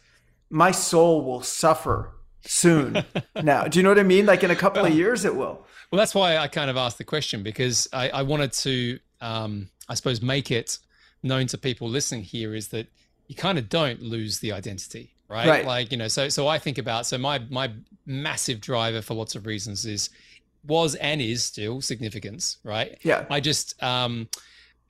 [0.50, 3.02] my soul will suffer soon
[3.42, 3.64] now.
[3.64, 4.26] Do you know what I mean?
[4.26, 5.64] Like in a couple of years, it will.
[5.90, 9.70] Well, that's why I kind of asked the question because I, I wanted to, um,
[9.88, 10.78] I suppose, make it
[11.22, 12.88] known to people listening here is that
[13.26, 15.48] you kind of don't lose the identity, right?
[15.48, 15.66] right?
[15.66, 17.72] Like you know, so so I think about so my my
[18.06, 20.10] massive driver for lots of reasons is
[20.66, 22.98] was and is still significance, right?
[23.02, 23.24] Yeah.
[23.30, 24.28] I just um,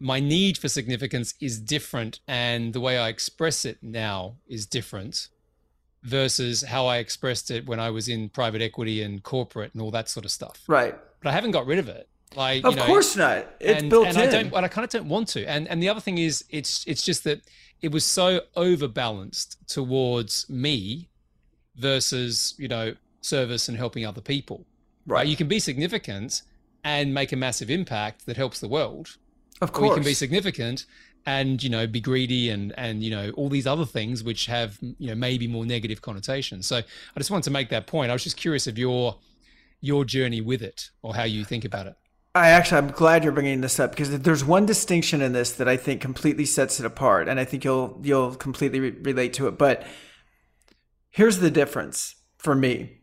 [0.01, 5.29] my need for significance is different, and the way I express it now is different
[6.03, 9.93] versus how I expressed it when I was in private equity and corporate and all
[9.93, 10.61] that sort of stuff.
[10.67, 10.97] Right.
[11.23, 12.09] But I haven't got rid of it.
[12.37, 13.47] Like, of you know, course not.
[13.61, 14.23] It's and, built and in.
[14.23, 15.45] I don't, and I kind of don't want to.
[15.47, 17.43] And and the other thing is, it's it's just that
[17.81, 21.09] it was so overbalanced towards me
[21.77, 24.67] versus you know service and helping other people.
[25.07, 25.19] Right.
[25.19, 25.27] right.
[25.27, 26.43] You can be significant
[26.85, 29.17] and make a massive impact that helps the world.
[29.61, 29.85] Of course.
[29.85, 30.87] Or you can be significant
[31.27, 34.79] and you know be greedy and and you know all these other things which have
[34.81, 38.13] you know maybe more negative connotations so i just wanted to make that point i
[38.13, 39.17] was just curious of your
[39.81, 41.95] your journey with it or how you think about it
[42.35, 45.69] I actually, I'm glad you're bringing this up because there's one distinction in this that
[45.69, 49.49] I think completely sets it apart, and I think you'll you'll completely re- relate to
[49.49, 49.59] it.
[49.59, 49.85] But
[51.11, 53.03] here's the difference for me.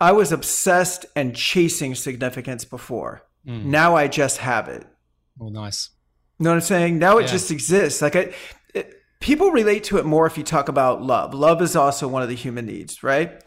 [0.00, 3.22] I was obsessed and chasing significance before.
[3.46, 3.66] Mm.
[3.66, 4.84] Now I just have it.
[5.40, 5.90] Oh, nice.
[6.38, 6.98] You know what I'm saying?
[6.98, 7.28] Now it yeah.
[7.28, 8.02] just exists.
[8.02, 8.34] Like I,
[8.74, 11.32] it, people relate to it more if you talk about love.
[11.32, 13.42] Love is also one of the human needs, right?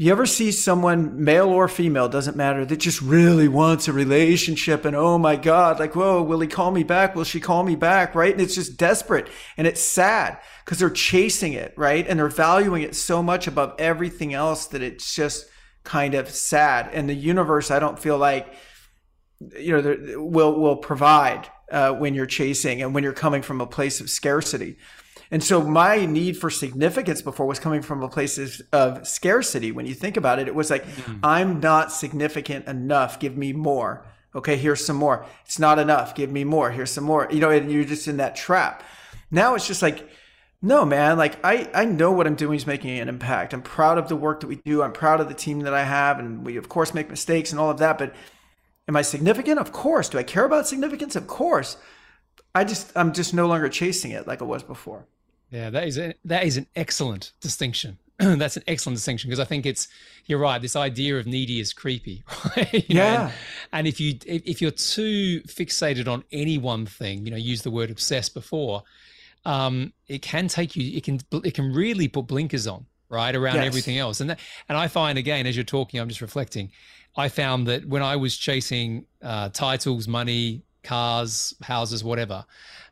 [0.00, 4.84] You ever see someone, male or female, doesn't matter, that just really wants a relationship
[4.84, 7.16] and oh my God, like, whoa, will he call me back?
[7.16, 8.14] Will she call me back?
[8.14, 8.32] Right.
[8.32, 12.06] And it's just desperate and it's sad because they're chasing it, right?
[12.06, 15.46] And they're valuing it so much above everything else that it's just
[15.82, 16.90] kind of sad.
[16.92, 18.54] And the universe, I don't feel like,
[19.58, 23.66] you know, will, will provide uh, when you're chasing and when you're coming from a
[23.66, 24.76] place of scarcity.
[25.30, 29.72] And so my need for significance before was coming from a place of scarcity.
[29.72, 31.18] When you think about it, it was like, mm-hmm.
[31.22, 33.20] I'm not significant enough.
[33.20, 34.06] Give me more.
[34.34, 35.26] Okay, here's some more.
[35.44, 36.14] It's not enough.
[36.14, 36.70] Give me more.
[36.70, 37.28] Here's some more.
[37.30, 38.82] You know, and you're just in that trap.
[39.30, 40.08] Now it's just like,
[40.62, 43.52] no, man, like I, I know what I'm doing is making an impact.
[43.52, 44.82] I'm proud of the work that we do.
[44.82, 46.18] I'm proud of the team that I have.
[46.18, 47.98] And we, of course, make mistakes and all of that.
[47.98, 48.14] But
[48.88, 49.58] am I significant?
[49.58, 50.08] Of course.
[50.08, 51.16] Do I care about significance?
[51.16, 51.76] Of course.
[52.54, 55.06] I just, I'm just no longer chasing it like I was before.
[55.50, 57.98] Yeah, that is a, that is an excellent distinction.
[58.18, 59.86] That's an excellent distinction because I think it's
[60.26, 60.60] you're right.
[60.60, 62.24] This idea of needy is creepy,
[62.56, 62.84] right?
[62.88, 62.94] yeah.
[62.94, 63.32] Know, and,
[63.72, 67.70] and, if you if you're too fixated on any one thing, you know, use the
[67.70, 68.82] word obsessed before,
[69.44, 70.96] um, it can take you.
[70.96, 73.66] It can it can really put blinkers on, right, around yes.
[73.66, 74.20] everything else.
[74.20, 76.72] And that, and I find again as you're talking, I'm just reflecting.
[77.16, 82.44] I found that when I was chasing uh, titles, money, cars, houses, whatever,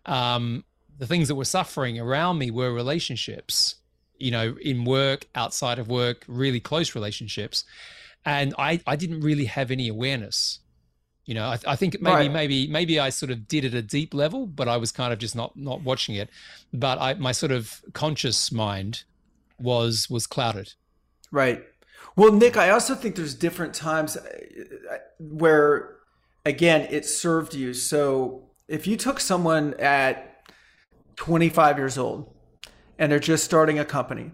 [0.04, 0.64] um,
[0.98, 3.76] the things that were suffering around me were relationships,
[4.18, 7.64] you know, in work, outside of work, really close relationships.
[8.24, 10.60] And I, I didn't really have any awareness.
[11.26, 12.32] You know, I, I think maybe, right.
[12.32, 15.12] maybe, maybe I sort of did it at a deep level, but I was kind
[15.12, 16.30] of just not, not watching it.
[16.72, 19.04] But I, my sort of conscious mind
[19.58, 20.74] was, was clouded.
[21.30, 21.64] Right.
[22.14, 25.96] Well, Nick, I also think there's different times uh, where,
[26.44, 27.74] again, it served you.
[27.74, 30.35] So if you took someone at
[31.16, 32.32] 25 years old
[32.98, 34.32] and they're just starting a company.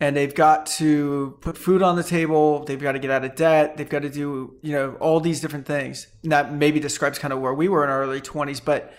[0.00, 3.36] And they've got to put food on the table they've got to get out of
[3.36, 6.08] debt they've got to do you know all these different things.
[6.22, 8.92] And that maybe describes kind of where we were in our early 20s but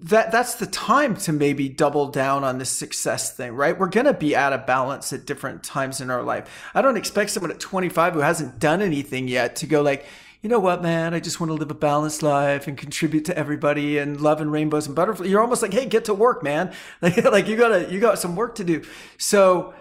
[0.00, 3.78] that that's the time to maybe double down on this success thing right?
[3.78, 6.70] We're going to be out of balance at different times in our life.
[6.74, 10.06] I don't expect someone at 25 who hasn't done anything yet to go like
[10.42, 13.36] you know what, man, I just want to live a balanced life and contribute to
[13.36, 15.28] everybody and love and rainbows and butterflies.
[15.28, 16.72] You're almost like, hey, get to work, man.
[17.02, 18.82] Like, like you gotta, you got some work to do.
[19.18, 19.74] So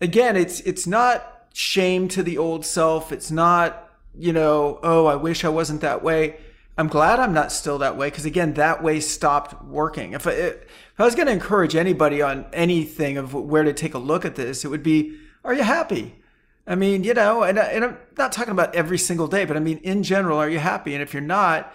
[0.00, 3.10] again, it's, it's not shame to the old self.
[3.10, 6.36] It's not, you know, oh, I wish I wasn't that way.
[6.76, 10.12] I'm glad I'm not still that way because again, that way stopped working.
[10.12, 10.66] If I, if
[10.98, 14.36] I was going to encourage anybody on anything of where to take a look at
[14.36, 16.17] this, it would be, are you happy?
[16.68, 19.60] I mean, you know, and, and I'm not talking about every single day, but I
[19.60, 20.92] mean, in general, are you happy?
[20.92, 21.72] And if you're not,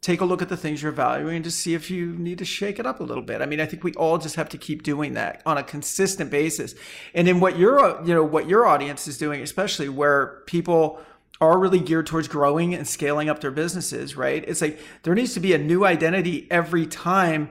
[0.00, 2.78] take a look at the things you're valuing to see if you need to shake
[2.78, 3.42] it up a little bit.
[3.42, 6.30] I mean, I think we all just have to keep doing that on a consistent
[6.30, 6.76] basis.
[7.12, 11.00] And in what your, you know, what your audience is doing, especially where people
[11.40, 14.44] are really geared towards growing and scaling up their businesses, right?
[14.46, 17.50] It's like there needs to be a new identity every time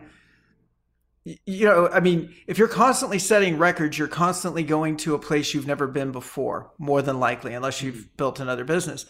[1.25, 5.53] you know, I mean, if you're constantly setting records, you're constantly going to a place
[5.53, 8.15] you've never been before, more than likely, unless you've mm-hmm.
[8.17, 9.05] built another business.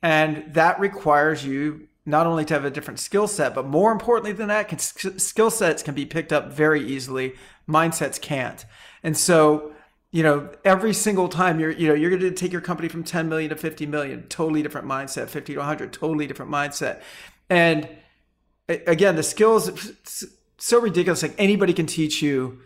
[0.00, 4.32] And that requires you not only to have a different skill set, but more importantly
[4.32, 7.34] than that, can, skill sets can be picked up very easily.
[7.68, 8.64] Mindsets can't.
[9.02, 9.72] And so,
[10.12, 13.02] you know, every single time you're, you know, you're going to take your company from
[13.02, 17.02] 10 million to 50 million, totally different mindset, 50 to 100, totally different mindset.
[17.50, 17.88] And
[18.68, 21.22] again, the skills so ridiculous.
[21.22, 22.60] Like anybody can teach you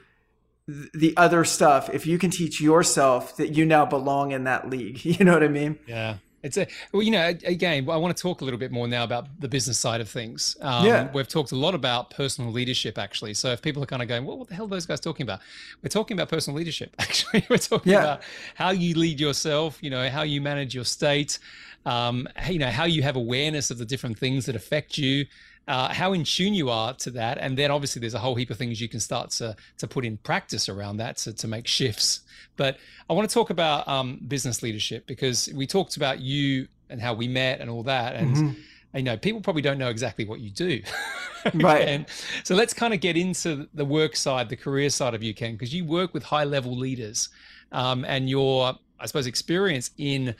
[0.66, 5.04] the other stuff if you can teach yourself that you now belong in that league.
[5.12, 5.78] You know what I mean?
[5.86, 6.16] Yeah.
[6.42, 9.04] It's a well, you know, again, I want to talk a little bit more now
[9.04, 10.56] about the business side of things.
[10.60, 13.34] Um, yeah, we've talked a lot about personal leadership, actually.
[13.34, 15.22] So if people are kind of going, well, what the hell are those guys talking
[15.22, 15.38] about?
[15.82, 16.94] We're talking about personal leadership.
[16.98, 18.00] Actually, we're talking yeah.
[18.00, 18.22] about
[18.56, 19.78] how you lead yourself.
[19.82, 21.38] You know, how you manage your state.
[21.86, 25.26] Um, you know, how you have awareness of the different things that affect you
[25.68, 28.50] uh, how in tune you are to that, and then obviously there's a whole heap
[28.50, 31.66] of things you can start to to put in practice around that to to make
[31.66, 32.20] shifts.
[32.56, 37.00] But I want to talk about um, business leadership because we talked about you and
[37.00, 38.36] how we met and all that, and.
[38.36, 38.60] Mm-hmm.
[38.94, 40.82] You know, people probably don't know exactly what you do.
[41.54, 41.88] right.
[41.88, 42.06] And
[42.44, 45.52] so let's kind of get into the work side, the career side of you, Ken,
[45.52, 47.30] because you work with high level leaders
[47.72, 50.34] um, and your, I suppose, experience in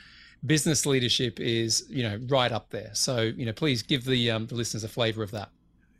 [0.45, 2.91] business leadership is you know right up there.
[2.93, 5.49] So you know, please give the um, the listeners a flavor of that.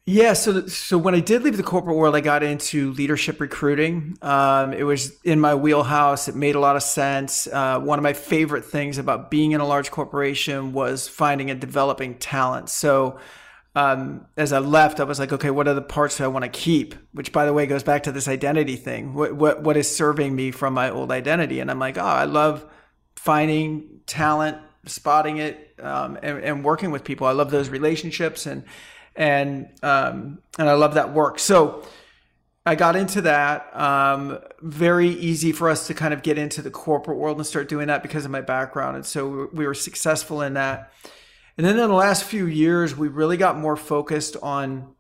[0.06, 4.18] Yeah, so so when I did leave the corporate world, I got into leadership recruiting.
[4.22, 6.28] Um, it was in my wheelhouse.
[6.28, 7.48] It made a lot of sense.
[7.48, 11.62] Uh, one of my favorite things about being in a large corporation was finding and
[11.62, 12.70] developing talent.
[12.70, 13.18] So
[13.76, 16.44] um, as I left, I was like, okay, what are the parts that I want
[16.44, 16.96] to keep?
[17.14, 19.14] Which, by the way, goes back to this identity thing.
[19.14, 21.62] What what what is serving me from my old identity?
[21.62, 22.66] And I'm like, oh, I love
[23.24, 27.26] finding talent, spotting it, um, and, and working with people.
[27.26, 28.66] I love those relationships and
[29.16, 31.40] and um, and I love that work.
[31.40, 31.86] So
[32.66, 33.74] I got into that.
[33.80, 37.70] Um, very easy for us to kind of get into the corporate world and start
[37.70, 40.92] doing that because of my background, and so we were successful in that.
[41.58, 44.96] And then in the last few years, we really got more focused on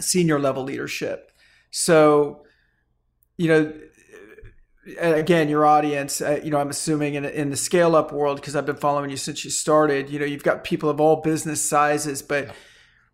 [0.00, 1.30] senior level leadership.
[1.70, 2.44] So,
[3.36, 3.72] you know,
[4.98, 8.56] again, your audience, uh, you know, I'm assuming in, in the scale up world, because
[8.56, 11.62] I've been following you since you started, you know, you've got people of all business
[11.62, 12.52] sizes, but yeah.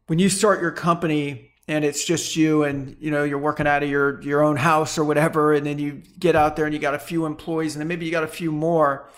[0.06, 3.82] when you start your company and it's just you and you know you're working out
[3.82, 6.80] of your your own house or whatever and then you get out there and you
[6.80, 9.08] got a few employees and then maybe you got a few more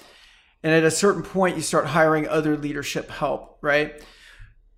[0.62, 4.02] and at a certain point you start hiring other leadership help right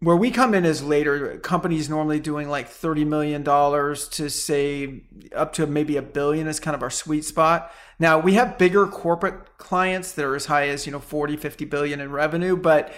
[0.01, 5.03] where we come in is later companies normally doing like 30 million dollars to say
[5.35, 8.87] up to maybe a billion is kind of our sweet spot now we have bigger
[8.87, 12.93] corporate clients that are as high as you know 40 50 billion in revenue but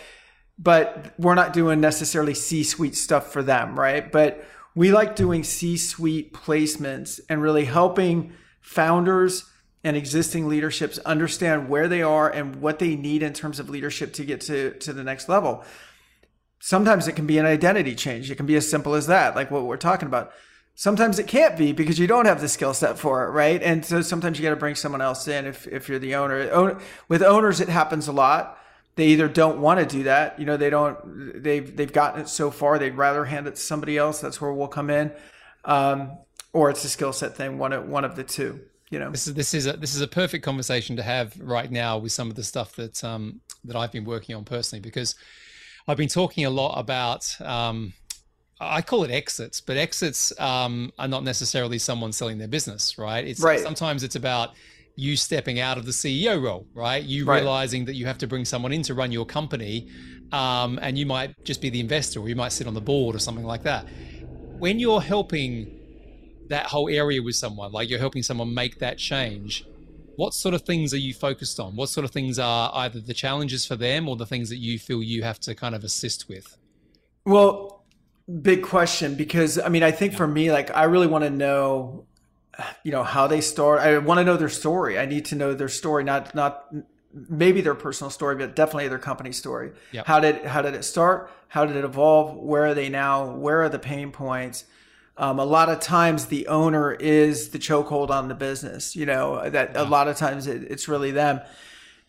[0.59, 4.11] but we're not doing necessarily C suite stuff for them, right?
[4.11, 9.51] But we like doing C suite placements and really helping founders
[9.85, 14.13] and existing leaderships understand where they are and what they need in terms of leadership
[14.15, 15.65] to get to, to the next level.
[16.65, 18.31] Sometimes it can be an identity change.
[18.31, 20.33] It can be as simple as that, like what we're talking about.
[20.77, 23.61] Sometimes it can't be because you don't have the skill set for it, right?
[23.61, 26.79] And so sometimes you got to bring someone else in if, if you're the owner.
[27.09, 28.61] With owners, it happens a lot
[28.95, 32.29] they either don't want to do that you know they don't they've they've gotten it
[32.29, 35.11] so far they'd rather hand it to somebody else that's where we'll come in
[35.65, 36.19] um,
[36.53, 39.27] or it's a skill set thing one of one of the two you know this
[39.27, 42.29] is this is a this is a perfect conversation to have right now with some
[42.29, 45.15] of the stuff that um that I've been working on personally because
[45.89, 47.93] I've been talking a lot about um
[48.63, 53.27] I call it exits, but exits um, are not necessarily someone selling their business, right?
[53.27, 53.59] It's right.
[53.59, 54.51] sometimes it's about
[54.95, 57.03] you stepping out of the CEO role, right?
[57.03, 57.39] You right.
[57.39, 59.89] realizing that you have to bring someone in to run your company,
[60.33, 63.17] um, and you might just be the investor, or you might sit on the board,
[63.17, 63.87] or something like that.
[64.59, 65.81] When you're helping
[66.49, 69.65] that whole area with someone, like you're helping someone make that change,
[70.17, 71.77] what sort of things are you focused on?
[71.77, 74.79] What sort of things are either the challenges for them or the things that you
[74.79, 76.57] feel you have to kind of assist with?
[77.25, 77.85] Well,
[78.41, 82.07] big question because I mean, I think for me, like, I really want to know
[82.85, 83.81] you know how they start.
[83.81, 84.99] I want to know their story.
[84.99, 86.67] I need to know their story not not
[87.29, 89.73] maybe their personal story but definitely their company story.
[89.93, 90.07] Yep.
[90.07, 91.31] how did how did it start?
[91.49, 92.37] How did it evolve?
[92.37, 93.31] Where are they now?
[93.31, 94.65] Where are the pain points
[95.17, 99.49] um, a lot of times the owner is the chokehold on the business you know
[99.49, 99.83] that yeah.
[99.83, 101.41] a lot of times it, it's really them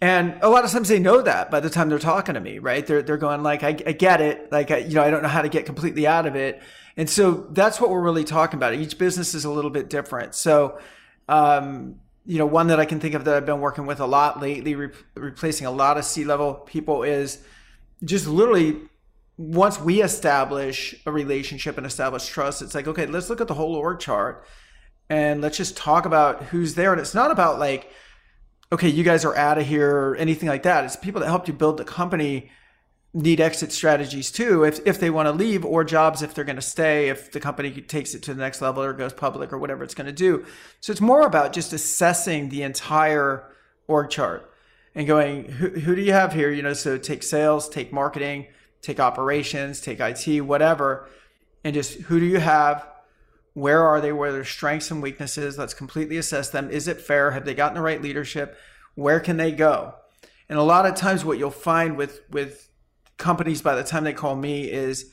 [0.02, 2.60] and a lot of times they know that by the time they're talking to me
[2.60, 5.24] right they're, they're going like I, I get it like I, you know i don't
[5.24, 6.62] know how to get completely out of it
[6.96, 8.74] and so that's what we're really talking about.
[8.74, 10.36] Each business is a little bit different.
[10.36, 10.80] So,
[11.28, 14.06] um, you know, one that I can think of that I've been working with a
[14.06, 17.44] lot lately, re- replacing a lot of C level people is
[18.04, 18.82] just literally
[19.38, 23.54] once we establish a relationship and establish trust, it's like, okay, let's look at the
[23.54, 24.46] whole org chart
[25.10, 26.92] and let's just talk about who's there.
[26.92, 27.92] And it's not about like,
[28.72, 30.86] okay, you guys are out of here or anything like that.
[30.86, 32.52] It's people that helped you build the company
[33.14, 36.56] need exit strategies too if, if they want to leave or jobs if they're going
[36.56, 39.60] to stay if the company takes it to the next level or goes public or
[39.60, 40.44] whatever it's going to do
[40.80, 43.48] so it's more about just assessing the entire
[43.88, 44.52] org chart
[44.96, 48.48] and going who, who do you have here you know so take sales take marketing
[48.84, 51.08] take operations take it whatever
[51.64, 52.88] and just who do you have?
[53.54, 54.12] Where are they?
[54.12, 55.58] Where are their strengths and weaknesses?
[55.58, 56.70] Let's completely assess them.
[56.70, 57.32] Is it fair?
[57.32, 58.58] Have they gotten the right leadership?
[58.96, 59.96] Where can they go?
[60.50, 62.70] And a lot of times what you'll find with with
[63.18, 65.12] companies by the time they call me is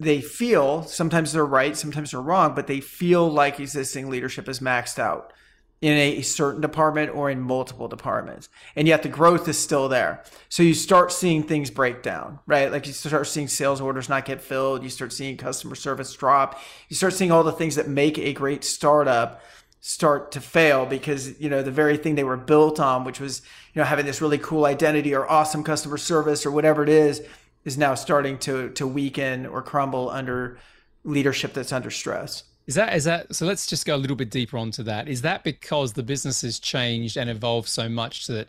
[0.00, 4.58] they feel sometimes they're right, sometimes they're wrong, but they feel like existing leadership is
[4.58, 5.32] maxed out
[5.80, 8.48] in a certain department or in multiple departments.
[8.74, 10.24] And yet the growth is still there.
[10.48, 12.72] So you start seeing things break down, right?
[12.72, 14.82] Like you start seeing sales orders not get filled.
[14.82, 16.60] You start seeing customer service drop.
[16.88, 19.40] You start seeing all the things that make a great startup
[19.80, 23.42] start to fail because you know the very thing they were built on which was
[23.72, 27.22] you know having this really cool identity or awesome customer service or whatever it is
[27.64, 30.58] is now starting to to weaken or crumble under
[31.04, 34.30] leadership that's under stress is that is that so let's just go a little bit
[34.30, 38.48] deeper onto that is that because the business has changed and evolved so much that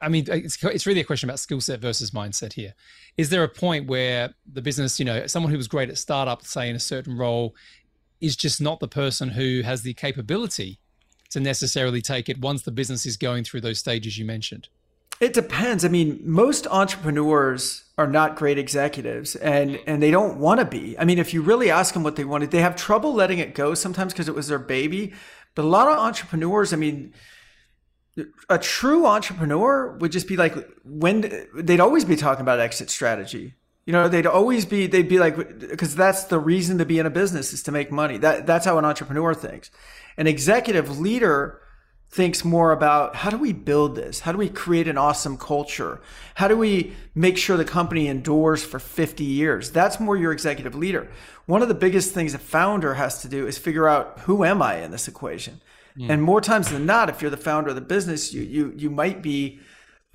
[0.00, 2.74] I mean, it's, it's really a question about skill set versus mindset here.
[3.16, 6.44] Is there a point where the business, you know, someone who was great at startup,
[6.44, 7.54] say in a certain role,
[8.20, 10.78] is just not the person who has the capability
[11.30, 14.68] to necessarily take it once the business is going through those stages you mentioned?
[15.20, 15.84] It depends.
[15.84, 20.98] I mean, most entrepreneurs are not great executives and and they don't want to be.
[20.98, 23.54] I mean, if you really ask them what they wanted, they have trouble letting it
[23.54, 25.14] go sometimes because it was their baby.
[25.54, 27.14] But a lot of entrepreneurs, I mean,
[28.50, 30.54] a true entrepreneur would just be like
[30.84, 33.54] when they'd always be talking about exit strategy.
[33.86, 37.06] You know, they'd always be they'd be like because that's the reason to be in
[37.06, 38.18] a business is to make money.
[38.18, 39.70] That that's how an entrepreneur thinks.
[40.18, 41.60] An executive leader
[42.10, 44.20] thinks more about how do we build this?
[44.20, 46.00] How do we create an awesome culture?
[46.36, 49.70] How do we make sure the company endures for 50 years?
[49.70, 51.08] That's more your executive leader.
[51.46, 54.62] One of the biggest things a founder has to do is figure out who am
[54.62, 55.60] I in this equation?
[55.98, 56.10] Mm.
[56.10, 58.90] And more times than not, if you're the founder of the business, you you you
[58.90, 59.60] might be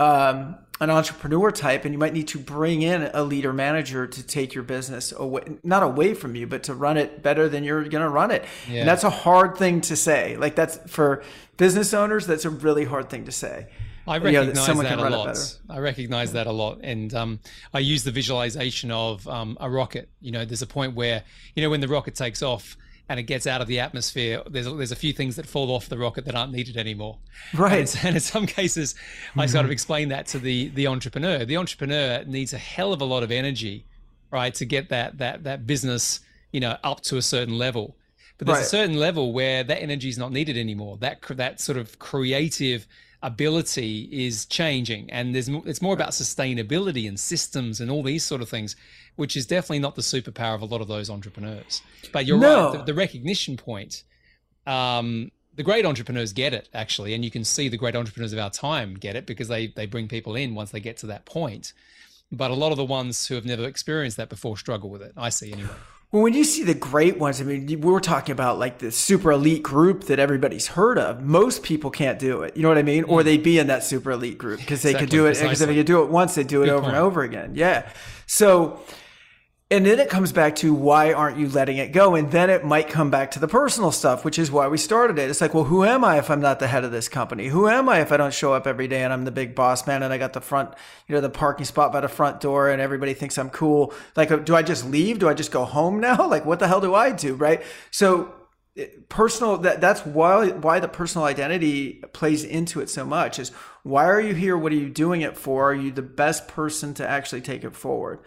[0.02, 4.24] um, an entrepreneur type and you might need to bring in a leader manager to
[4.24, 7.84] take your business away not away from you but to run it better than you're
[7.84, 8.80] going to run it yeah.
[8.80, 11.24] and that's a hard thing to say like that's for
[11.58, 13.68] business owners that's a really hard thing to say
[14.08, 15.60] I recognize you know, that, that a lot.
[15.70, 17.39] I recognize that a lot, and um,
[17.72, 20.10] I use the visualization of um, a rocket.
[20.20, 21.24] You know, there's a point where
[21.56, 22.76] you know when the rocket takes off,
[23.12, 25.89] and it gets out of the atmosphere, there's there's a few things that fall off
[25.89, 27.18] the rocket that aren't needed anymore.
[27.53, 27.93] Right.
[27.95, 29.41] And, and in some cases, mm-hmm.
[29.41, 31.43] I sort of explain that to the the entrepreneur.
[31.43, 33.86] The entrepreneur needs a hell of a lot of energy,
[34.32, 36.22] right, to get that that that business,
[36.53, 37.97] you know, up to a certain level.
[38.38, 38.66] But there's right.
[38.66, 40.97] a certain level where that energy is not needed anymore.
[40.97, 42.88] That that sort of creative
[43.24, 48.41] ability is changing and there's it's more about sustainability and systems and all these sort
[48.41, 48.76] of things
[49.15, 51.82] which is definitely not the superpower of a lot of those entrepreneurs.
[52.11, 52.69] But you're no.
[52.69, 54.03] right, the, the, recognition point.
[54.65, 58.39] Um, the great entrepreneurs get it actually, and you can see the great entrepreneurs of
[58.39, 61.26] our time get it because they they bring people in once they get to that
[61.26, 61.74] point.
[62.32, 65.13] But a lot of the ones who have never experienced that before struggle with it.
[65.17, 65.69] I see anyway.
[66.12, 69.32] Well, when you see the great ones, I mean, we're talking about like the super
[69.32, 71.22] elite group that everybody's heard of.
[71.22, 72.57] Most people can't do it.
[72.57, 73.05] You know what I mean?
[73.05, 73.09] Mm.
[73.09, 75.39] Or they'd be in that super elite group because they exactly, could do it.
[75.39, 76.95] Because if they could do it once, they do it Good over point.
[76.95, 77.51] and over again.
[77.55, 77.89] Yeah.
[78.26, 78.82] So
[79.72, 82.13] and then it comes back to why aren't you letting it go?
[82.15, 85.17] And then it might come back to the personal stuff, which is why we started
[85.17, 85.30] it.
[85.30, 87.47] It's like, well, who am I if I'm not the head of this company?
[87.47, 89.88] Who am I if I don't show up every day and I'm the big boss
[89.88, 90.74] man and I got the front,
[91.07, 93.93] you know, the parking spot by the front door and everybody thinks I'm cool?
[94.17, 95.19] Like, uh, do I just leave?
[95.19, 96.28] Do I just go home now?
[96.32, 97.36] Like, what the hell do I do?
[97.36, 97.61] Right.
[97.91, 98.34] So,
[99.09, 103.49] personal that that's why why the personal identity plays into it so much is
[103.84, 106.93] why are you here what are you doing it for are you the best person
[106.93, 108.19] to actually take it forward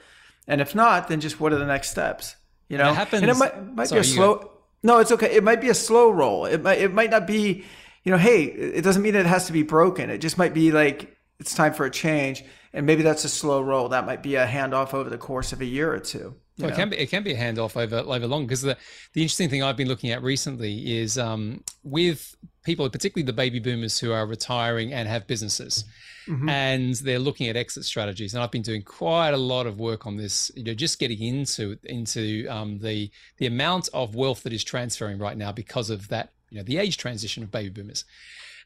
[0.47, 2.37] and if not, then just what are the next steps?
[2.69, 3.23] You know, it happens.
[3.23, 4.51] And it might, might Sorry, be a slow.
[4.83, 5.35] No, it's okay.
[5.35, 6.45] It might be a slow roll.
[6.47, 7.65] It might it might not be.
[8.05, 10.11] You know, hey, it doesn't mean it has to be broken.
[10.11, 13.63] It just might be like it's time for a change, and maybe that's a slow
[13.63, 13.89] roll.
[13.89, 16.35] That might be a handoff over the course of a year or two.
[16.59, 18.77] Well, it can be it can be a handoff over over long because the
[19.13, 23.59] the interesting thing I've been looking at recently is um, with people, particularly the baby
[23.59, 25.85] boomers who are retiring and have businesses,
[26.29, 26.49] mm-hmm.
[26.49, 28.35] and they're looking at exit strategies.
[28.35, 30.53] And I've been doing quite a lot of work on this.
[30.55, 35.19] You know, just getting into into um, the the amount of wealth that is transferring
[35.19, 36.33] right now because of that.
[36.51, 38.05] You know, the age transition of baby boomers.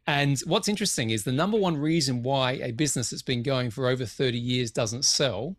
[0.06, 3.88] And what's interesting is the number one reason why a business that's been going for
[3.88, 5.56] over 30 years doesn't sell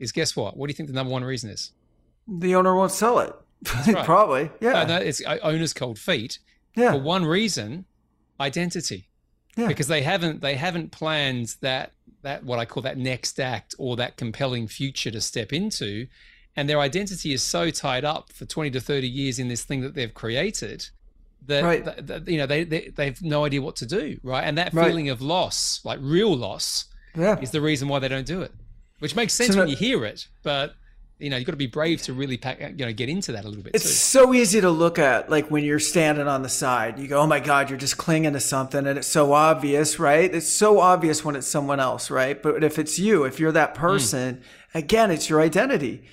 [0.00, 0.56] is guess what?
[0.56, 1.70] What do you think the number one reason is?
[2.26, 3.32] The owner won't sell it.
[3.86, 3.96] Right.
[4.04, 4.84] Probably, yeah.
[4.84, 6.38] no, it's uh, owner's cold feet.
[6.74, 6.92] Yeah.
[6.92, 7.84] For one reason,
[8.40, 9.08] identity.
[9.56, 9.68] Yeah.
[9.68, 11.92] Because they haven't they haven't planned that
[12.22, 16.06] that what I call that next act or that compelling future to step into,
[16.56, 19.82] and their identity is so tied up for twenty to thirty years in this thing
[19.82, 20.88] that they've created
[21.46, 21.84] that, right.
[21.84, 24.42] that, that you know they, they they've no idea what to do, right?
[24.42, 25.12] And that feeling right.
[25.12, 27.38] of loss, like real loss, yeah.
[27.40, 28.52] is the reason why they don't do it
[29.00, 30.74] which makes sense so when you hear it, but
[31.20, 33.44] you know, you've got to be brave to really pack, you know, get into that
[33.44, 33.74] a little bit.
[33.74, 33.90] It's too.
[33.90, 37.26] so easy to look at, like when you're standing on the side, you go, oh
[37.26, 38.86] my God, you're just clinging to something.
[38.86, 40.34] And it's so obvious, right?
[40.34, 42.42] It's so obvious when it's someone else, right?
[42.42, 43.80] But if it's you, if you're that hmm.
[43.80, 44.42] person, mm.
[44.74, 46.04] again, it's your identity.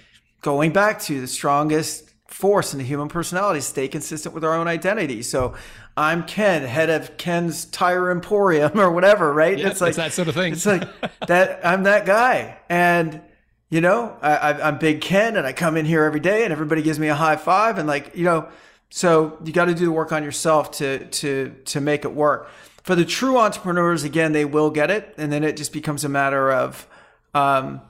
[0.41, 4.67] Going back to the strongest force in the human personality, stay consistent with our own
[4.67, 5.21] identity.
[5.21, 5.55] So
[5.95, 9.57] I'm Ken, head of Ken's Tire Emporium or whatever, right?
[9.57, 10.53] Yep, it's like it's that sort of thing.
[10.53, 10.87] It's like
[11.27, 11.65] that.
[11.65, 13.21] I'm that guy, and
[13.69, 16.81] you know, I, am Big Ken, and I come in here every day, and everybody
[16.81, 18.47] gives me a high five, and like you know,
[18.89, 22.49] so you got to do the work on yourself to to to make it work.
[22.83, 26.09] For the true entrepreneurs, again, they will get it, and then it just becomes a
[26.09, 26.87] matter of,
[27.33, 27.81] um,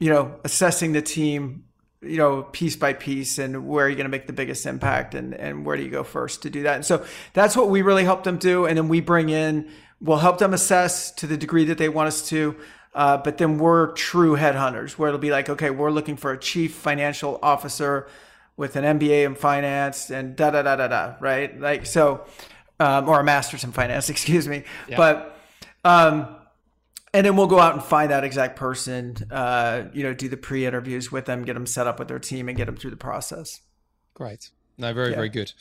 [0.00, 1.64] you know, assessing the team
[2.02, 5.14] you know, piece by piece and where are you going to make the biggest impact
[5.14, 6.74] and, and where do you go first to do that?
[6.76, 8.66] And so that's what we really help them do.
[8.66, 9.70] And then we bring in,
[10.02, 12.56] We'll help them assess to the degree that they want us to.
[12.92, 16.38] Uh, but then we're true headhunters where it'll be like, okay, we're looking for a
[16.38, 18.08] chief financial officer
[18.56, 21.58] with an MBA in finance and da da da da da, right?
[21.58, 22.26] Like, so,
[22.80, 24.64] um, or a master's in finance, excuse me.
[24.88, 24.96] Yeah.
[24.96, 25.38] But,
[25.84, 26.34] um,
[27.14, 30.36] and then we'll go out and find that exact person, uh, you know, do the
[30.36, 32.90] pre interviews with them, get them set up with their team, and get them through
[32.90, 33.60] the process.
[34.14, 34.50] Great.
[34.78, 35.16] No, very, yeah.
[35.16, 35.52] very good.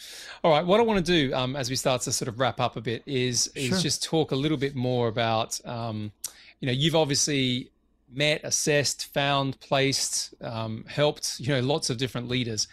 [0.43, 0.66] All right.
[0.66, 2.82] What I want to do um, as we start to sort of wrap up a
[2.82, 3.78] bit is, is sure.
[3.80, 6.12] just talk a little bit more about, um,
[6.60, 7.70] you know, you've obviously
[8.14, 12.68] met, assessed, found, placed, um, helped, you know, lots of different leaders.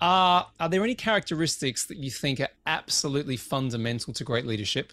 [0.00, 4.92] Uh, are there any characteristics that you think are absolutely fundamental to great leadership?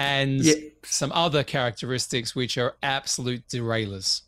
[0.00, 0.54] And yeah.
[0.82, 4.22] some other characteristics which are absolute derailers?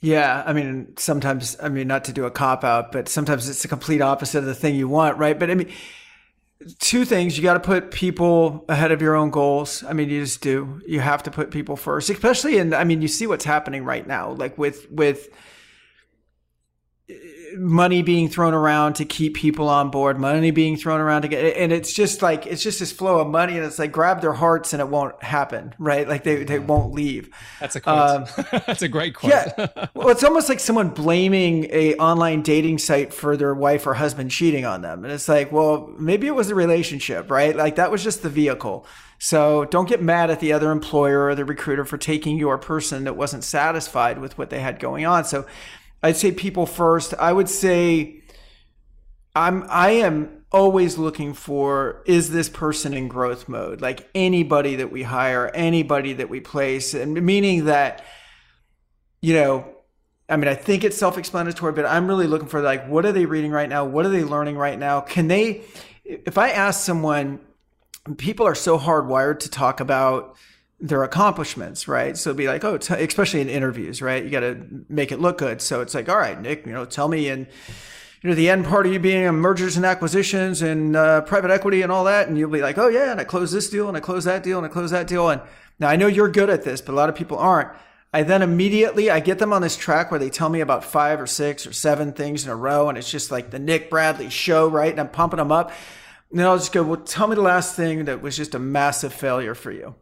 [0.00, 3.62] Yeah, I mean, sometimes, I mean, not to do a cop out, but sometimes it's
[3.62, 5.38] the complete opposite of the thing you want, right?
[5.38, 5.70] But I mean,
[6.78, 10.20] two things you got to put people ahead of your own goals i mean you
[10.20, 13.46] just do you have to put people first especially in i mean you see what's
[13.46, 15.30] happening right now like with with
[17.56, 21.56] money being thrown around to keep people on board, money being thrown around to get,
[21.56, 24.32] and it's just like it's just this flow of money, and it's like grab their
[24.32, 26.08] hearts and it won't happen, right?
[26.08, 27.30] Like they they won't leave.
[27.60, 27.98] That's a quote.
[27.98, 28.24] Um,
[28.66, 29.32] That's a great quote.
[29.32, 33.94] yeah, well, it's almost like someone blaming a online dating site for their wife or
[33.94, 37.56] husband cheating on them, and it's like, well, maybe it was the relationship, right?
[37.56, 38.86] Like that was just the vehicle.
[39.22, 43.04] So don't get mad at the other employer or the recruiter for taking your person
[43.04, 45.26] that wasn't satisfied with what they had going on.
[45.26, 45.44] So
[46.02, 47.14] I'd say people first.
[47.18, 48.22] I would say
[49.34, 53.80] I'm I am always looking for is this person in growth mode?
[53.80, 58.04] Like anybody that we hire, anybody that we place, and meaning that
[59.22, 59.66] you know,
[60.28, 63.26] I mean, I think it's self-explanatory, but I'm really looking for like what are they
[63.26, 63.84] reading right now?
[63.84, 65.00] What are they learning right now?
[65.00, 65.62] Can they
[66.04, 67.40] if I ask someone
[68.16, 70.36] people are so hardwired to talk about
[70.80, 72.16] their accomplishments, right?
[72.16, 74.24] So be like, oh, t- especially in interviews, right?
[74.24, 75.60] You got to make it look good.
[75.60, 77.46] So it's like, all right, Nick, you know, tell me and
[78.22, 81.50] you know the end part of you being in mergers and acquisitions and uh, private
[81.50, 83.88] equity and all that, and you'll be like, oh yeah, and I closed this deal
[83.88, 85.28] and I closed that deal and I closed that deal.
[85.30, 85.40] And
[85.78, 87.70] now I know you're good at this, but a lot of people aren't.
[88.12, 91.20] I then immediately I get them on this track where they tell me about five
[91.20, 94.28] or six or seven things in a row, and it's just like the Nick Bradley
[94.28, 94.90] show, right?
[94.90, 95.70] And I'm pumping them up.
[96.30, 98.58] And then I'll just go, well, tell me the last thing that was just a
[98.58, 99.94] massive failure for you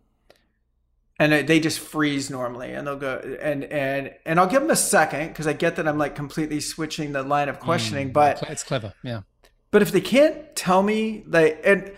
[1.18, 4.76] and they just freeze normally and they'll go and and and I'll give them a
[4.76, 8.42] second because I get that I'm like completely switching the line of questioning, mm, but
[8.48, 9.22] it's clever, yeah.
[9.70, 11.92] But if they can't tell me like and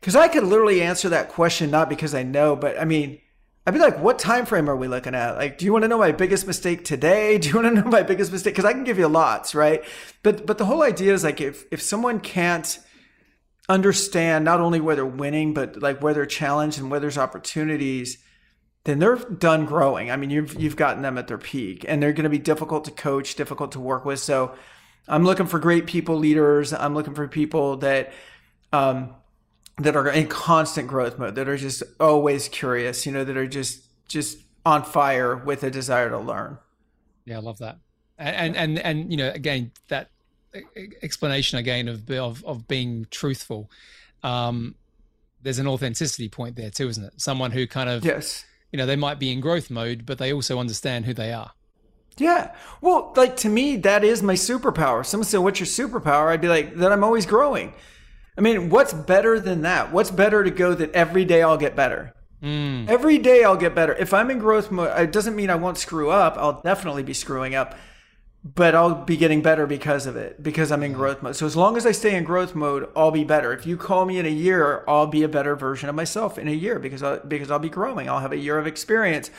[0.00, 3.20] because I could literally answer that question not because I know, but I mean,
[3.66, 5.36] I'd be like, what time frame are we looking at?
[5.36, 7.38] Like, do you want to know my biggest mistake today?
[7.38, 8.52] Do you want to know my biggest mistake?
[8.52, 9.82] Because I can give you lots, right?
[10.22, 12.78] But but the whole idea is like if if someone can't
[13.68, 18.18] understand not only where they're winning, but like where they're challenged and where there's opportunities
[18.84, 20.10] then they're done growing.
[20.10, 22.84] I mean, you've you've gotten them at their peak, and they're going to be difficult
[22.84, 24.20] to coach, difficult to work with.
[24.20, 24.54] So,
[25.08, 26.72] I'm looking for great people leaders.
[26.72, 28.12] I'm looking for people that
[28.72, 29.14] um,
[29.78, 33.06] that are in constant growth mode, that are just always curious.
[33.06, 36.58] You know, that are just just on fire with a desire to learn.
[37.24, 37.78] Yeah, I love that.
[38.18, 40.10] And and and, and you know, again, that
[41.02, 43.70] explanation again of of of being truthful.
[44.22, 44.74] Um,
[45.42, 47.14] there's an authenticity point there too, isn't it?
[47.16, 48.44] Someone who kind of yes
[48.74, 51.52] you know, they might be in growth mode, but they also understand who they are.
[52.16, 52.52] Yeah.
[52.80, 55.06] Well, like to me, that is my superpower.
[55.06, 56.26] Someone said, What's your superpower?
[56.26, 57.72] I'd be like, That I'm always growing.
[58.36, 59.92] I mean, what's better than that?
[59.92, 62.14] What's better to go that every day I'll get better?
[62.42, 62.88] Mm.
[62.88, 63.94] Every day I'll get better.
[63.94, 66.34] If I'm in growth mode, it doesn't mean I won't screw up.
[66.36, 67.76] I'll definitely be screwing up
[68.44, 71.34] but I'll be getting better because of it, because I'm in growth mode.
[71.34, 73.54] So as long as I stay in growth mode, I'll be better.
[73.54, 76.46] If you call me in a year, I'll be a better version of myself in
[76.46, 78.06] a year because I, because I'll be growing.
[78.06, 79.30] I'll have a year of experience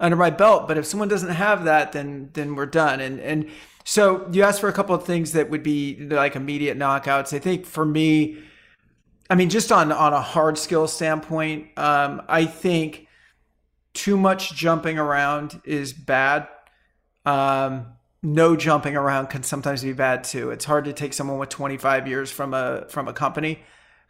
[0.00, 0.66] under my belt.
[0.66, 3.00] But if someone doesn't have that, then then we're done.
[3.00, 3.50] And and
[3.84, 7.34] so you asked for a couple of things that would be like immediate knockouts.
[7.34, 8.38] I think for me,
[9.28, 13.08] I mean, just on on a hard skill standpoint, um, I think
[13.92, 16.48] too much jumping around is bad.
[17.26, 17.88] Um,
[18.24, 20.50] no jumping around can sometimes be bad too.
[20.50, 23.60] It's hard to take someone with 25 years from a from a company.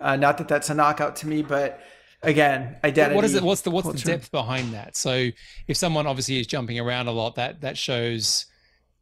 [0.01, 1.81] Uh, not that that's a knockout to me, but
[2.23, 3.17] again, identity.
[3.17, 3.43] What is it?
[3.43, 4.05] What's the what's culture.
[4.05, 4.97] the depth behind that?
[4.97, 5.31] So
[5.67, 8.47] if someone obviously is jumping around a lot, that that shows,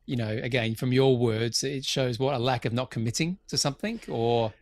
[0.07, 3.57] you know, again from your words, it shows what a lack of not committing to
[3.57, 4.55] something, or.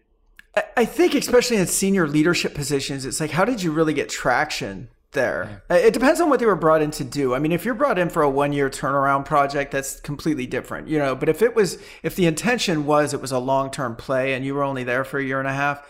[0.77, 4.89] I think, especially in senior leadership positions, it's like, how did you really get traction
[5.13, 5.63] there.
[5.71, 5.77] Yeah.
[5.77, 7.35] It depends on what they were brought in to do.
[7.35, 10.89] I mean, if you're brought in for a one year turnaround project, that's completely different,
[10.89, 11.15] you know.
[11.15, 14.45] But if it was, if the intention was it was a long term play and
[14.45, 15.87] you were only there for a year and a half,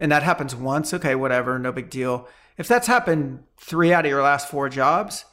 [0.00, 2.28] and that happens once, okay, whatever, no big deal.
[2.58, 5.24] if that's happened three out of your last four jobs,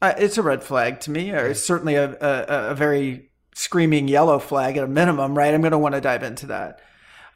[0.00, 1.30] uh, it's a red flag to me.
[1.30, 5.52] Or it's certainly a, a, a very screaming yellow flag at a minimum, right?
[5.52, 6.80] I'm going to want to dive into that.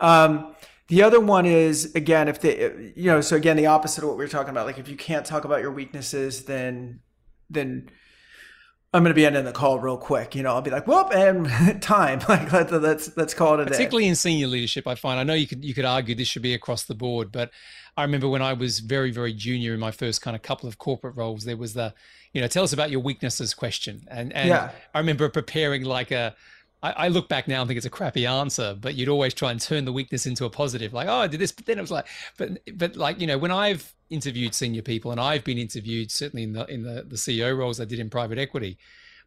[0.01, 0.55] Um,
[0.93, 4.19] the other one is again, if they, you know, so again, the opposite of what
[4.19, 4.67] we were talking about.
[4.67, 7.01] Like if you can't talk about your weaknesses, then
[7.49, 7.89] then
[8.93, 10.35] I'm going to be ending the call real quick.
[10.35, 12.21] You know, I'll be like, whoop, and time.
[12.29, 14.09] Like let, let's let's call it a Particularly day.
[14.11, 15.19] in senior leadership, I find.
[15.19, 17.51] I know you could you could argue this should be across the board, but
[17.97, 20.77] I remember when I was very very junior in my first kind of couple of
[20.77, 21.95] corporate roles, there was the,
[22.35, 24.73] you know, tell us about your weaknesses question, and and Yeah.
[24.93, 26.35] I remember preparing like a.
[26.83, 29.51] I, I look back now and think it's a crappy answer, but you'd always try
[29.51, 31.83] and turn the weakness into a positive, like, oh, I did this, but then it
[31.83, 32.07] was like,
[32.39, 36.43] but but like you know, when I've interviewed senior people and I've been interviewed certainly
[36.43, 38.79] in the in the the CEO roles I did in private equity,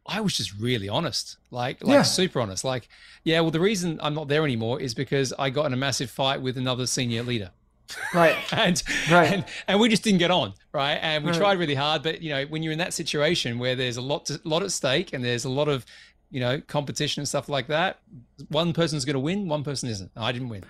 [0.06, 2.02] I was just really honest, like like Yeah.
[2.02, 2.62] super honest.
[2.64, 2.88] Like,
[3.24, 6.10] yeah, well, the reason I'm not there anymore is because I got in a massive
[6.10, 7.50] fight with another senior leader,
[8.14, 8.36] Right.
[8.52, 9.32] and Right.
[9.32, 10.96] and and we just didn't get on, right?
[11.02, 11.38] And we Right.
[11.38, 14.26] tried really hard, but you know, when you're in that situation where there's a lot
[14.26, 15.84] to, lot at stake and there's a lot of
[16.30, 18.00] you know competition and stuff like that,
[18.48, 20.10] one person's going to win, one person isn't.
[20.16, 20.64] I didn't win.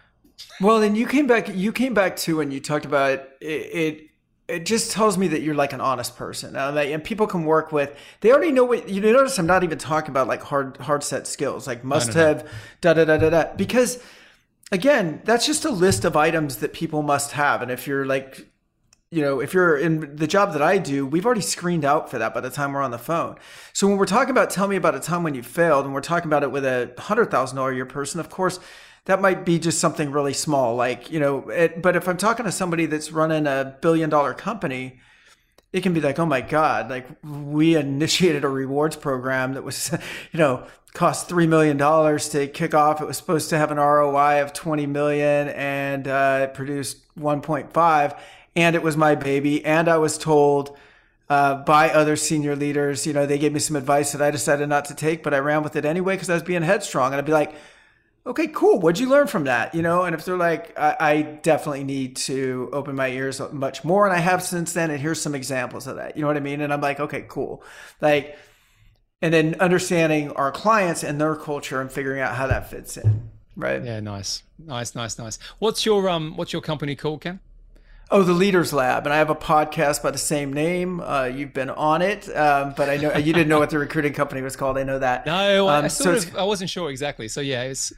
[0.60, 1.48] Well, then you came back.
[1.54, 3.36] You came back too, and you talked about it.
[3.40, 4.10] It,
[4.48, 7.44] it just tells me that you're like an honest person, uh, like, and people can
[7.44, 7.96] work with.
[8.20, 9.38] They already know what you notice.
[9.38, 12.48] I'm not even talking about like hard hard set skills, like must have
[12.80, 13.54] da da da da da.
[13.56, 14.02] Because
[14.70, 18.46] again, that's just a list of items that people must have, and if you're like
[19.10, 22.18] you know, if you're in the job that I do, we've already screened out for
[22.18, 23.36] that by the time we're on the phone.
[23.72, 26.00] So when we're talking about tell me about a time when you failed, and we're
[26.00, 28.58] talking about it with a hundred thousand dollar a year person, of course,
[29.04, 31.48] that might be just something really small, like you know.
[31.48, 34.98] It, but if I'm talking to somebody that's running a billion dollar company,
[35.72, 39.92] it can be like, oh my god, like we initiated a rewards program that was,
[40.32, 43.00] you know, cost three million dollars to kick off.
[43.00, 47.40] It was supposed to have an ROI of twenty million, and uh, it produced one
[47.40, 48.14] point five.
[48.56, 50.76] And it was my baby, and I was told
[51.28, 54.68] uh, by other senior leaders, you know, they gave me some advice that I decided
[54.68, 57.12] not to take, but I ran with it anyway because I was being headstrong.
[57.12, 57.54] And I'd be like,
[58.26, 58.80] okay, cool.
[58.80, 59.74] What'd you learn from that?
[59.74, 63.84] You know, and if they're like, I, I definitely need to open my ears much
[63.84, 66.16] more, and I have since then, and here's some examples of that.
[66.16, 66.60] You know what I mean?
[66.60, 67.62] And I'm like, okay, cool.
[68.00, 68.36] Like,
[69.22, 73.30] and then understanding our clients and their culture and figuring out how that fits in.
[73.56, 73.82] Right.
[73.82, 75.38] Yeah, nice, nice, nice, nice.
[75.58, 77.40] What's your um What's your company called, Ken?
[78.08, 81.00] Oh, the Leaders Lab, and I have a podcast by the same name.
[81.00, 84.12] Uh, you've been on it, um, but I know you didn't know what the recruiting
[84.12, 84.78] company was called.
[84.78, 85.26] I know that.
[85.26, 85.34] No,
[85.66, 87.26] I, Um, I so sort it's- of I wasn't sure exactly.
[87.26, 87.92] So yeah, it's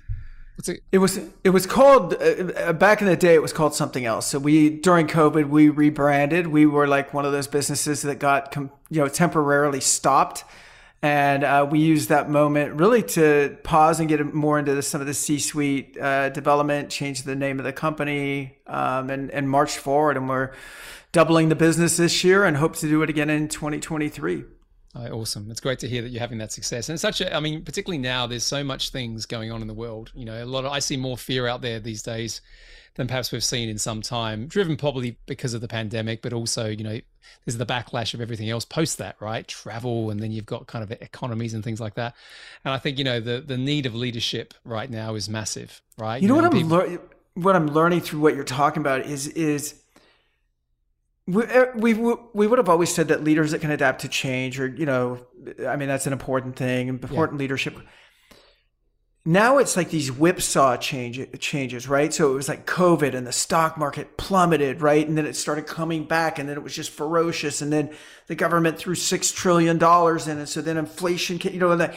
[0.56, 0.82] what's it?
[0.92, 2.16] It was it was called uh,
[2.56, 3.34] uh, back in the day.
[3.34, 4.26] It was called something else.
[4.26, 6.46] So we during COVID we rebranded.
[6.46, 10.42] We were like one of those businesses that got com- you know temporarily stopped,
[11.01, 15.01] and uh, we used that moment really to pause and get more into the, some
[15.01, 19.78] of the C-suite uh, development, change the name of the company, um, and and marched
[19.78, 20.16] forward.
[20.16, 20.53] And we're
[21.12, 24.44] doubling the business this year and hope to do it again in 2023.
[24.99, 25.49] Oh, awesome!
[25.51, 27.34] It's great to hear that you're having that success, and it's such a.
[27.34, 30.11] I mean, particularly now, there's so much things going on in the world.
[30.14, 32.40] You know, a lot of I see more fear out there these days
[32.94, 36.66] than perhaps we've seen in some time, driven probably because of the pandemic, but also,
[36.66, 36.99] you know,
[37.44, 39.46] there's the backlash of everything else post that, right?
[39.46, 42.16] Travel, and then you've got kind of economies and things like that.
[42.64, 46.20] And I think you know the the need of leadership right now is massive, right?
[46.20, 47.01] You know what I'm people- lear-
[47.34, 49.74] what I'm learning through what you're talking about is is
[51.29, 54.59] we eh, we we would have always said that leaders that can adapt to change
[54.59, 55.26] or you know
[55.66, 57.76] I mean that's an important thing important leadership.
[59.24, 62.14] Now it's like these whipsaw change, changes, right?
[62.14, 65.07] So it was like COVID and the stock market plummeted, right?
[65.07, 67.61] And then it started coming back and then it was just ferocious.
[67.61, 67.91] And then
[68.29, 70.47] the government threw $6 trillion in it.
[70.47, 71.95] So then inflation, you know, and, that,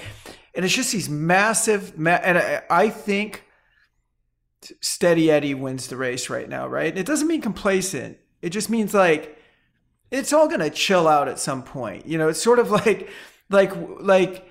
[0.54, 3.46] and it's just these massive, ma- and I, I think
[4.82, 6.98] steady Eddie wins the race right now, right?
[6.98, 8.18] It doesn't mean complacent.
[8.42, 9.38] It just means like
[10.10, 12.06] it's all gonna chill out at some point.
[12.06, 13.10] You know, it's sort of like
[13.50, 14.48] like like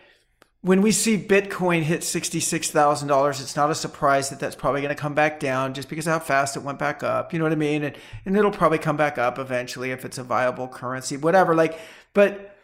[0.63, 4.57] when we see Bitcoin hit sixty six thousand dollars, it's not a surprise that that's
[4.57, 7.33] probably going to come back down just because how fast it went back up.
[7.33, 7.83] You know what I mean?
[7.83, 11.55] And and it'll probably come back up eventually if it's a viable currency, whatever.
[11.55, 11.79] Like,
[12.13, 12.57] but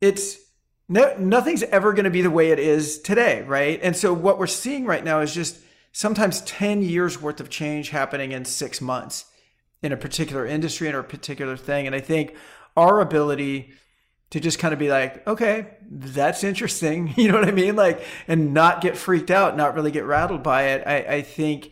[0.00, 0.38] it's
[0.88, 3.78] no nothing's ever going to be the way it is today, right?
[3.82, 5.58] And so what we're seeing right now is just
[5.92, 9.26] sometimes 10 years worth of change happening in 6 months
[9.82, 12.34] in a particular industry and a particular thing and I think
[12.76, 13.72] our ability
[14.32, 17.12] to just kind of be like, okay, that's interesting.
[17.16, 17.76] You know what I mean?
[17.76, 20.82] Like, and not get freaked out, not really get rattled by it.
[20.86, 21.70] I, I think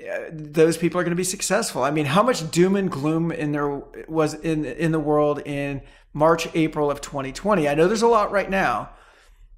[0.00, 1.84] uh, those people are going to be successful.
[1.84, 5.82] I mean, how much doom and gloom in there was in in the world in
[6.12, 7.68] March, April of 2020?
[7.68, 8.90] I know there's a lot right now,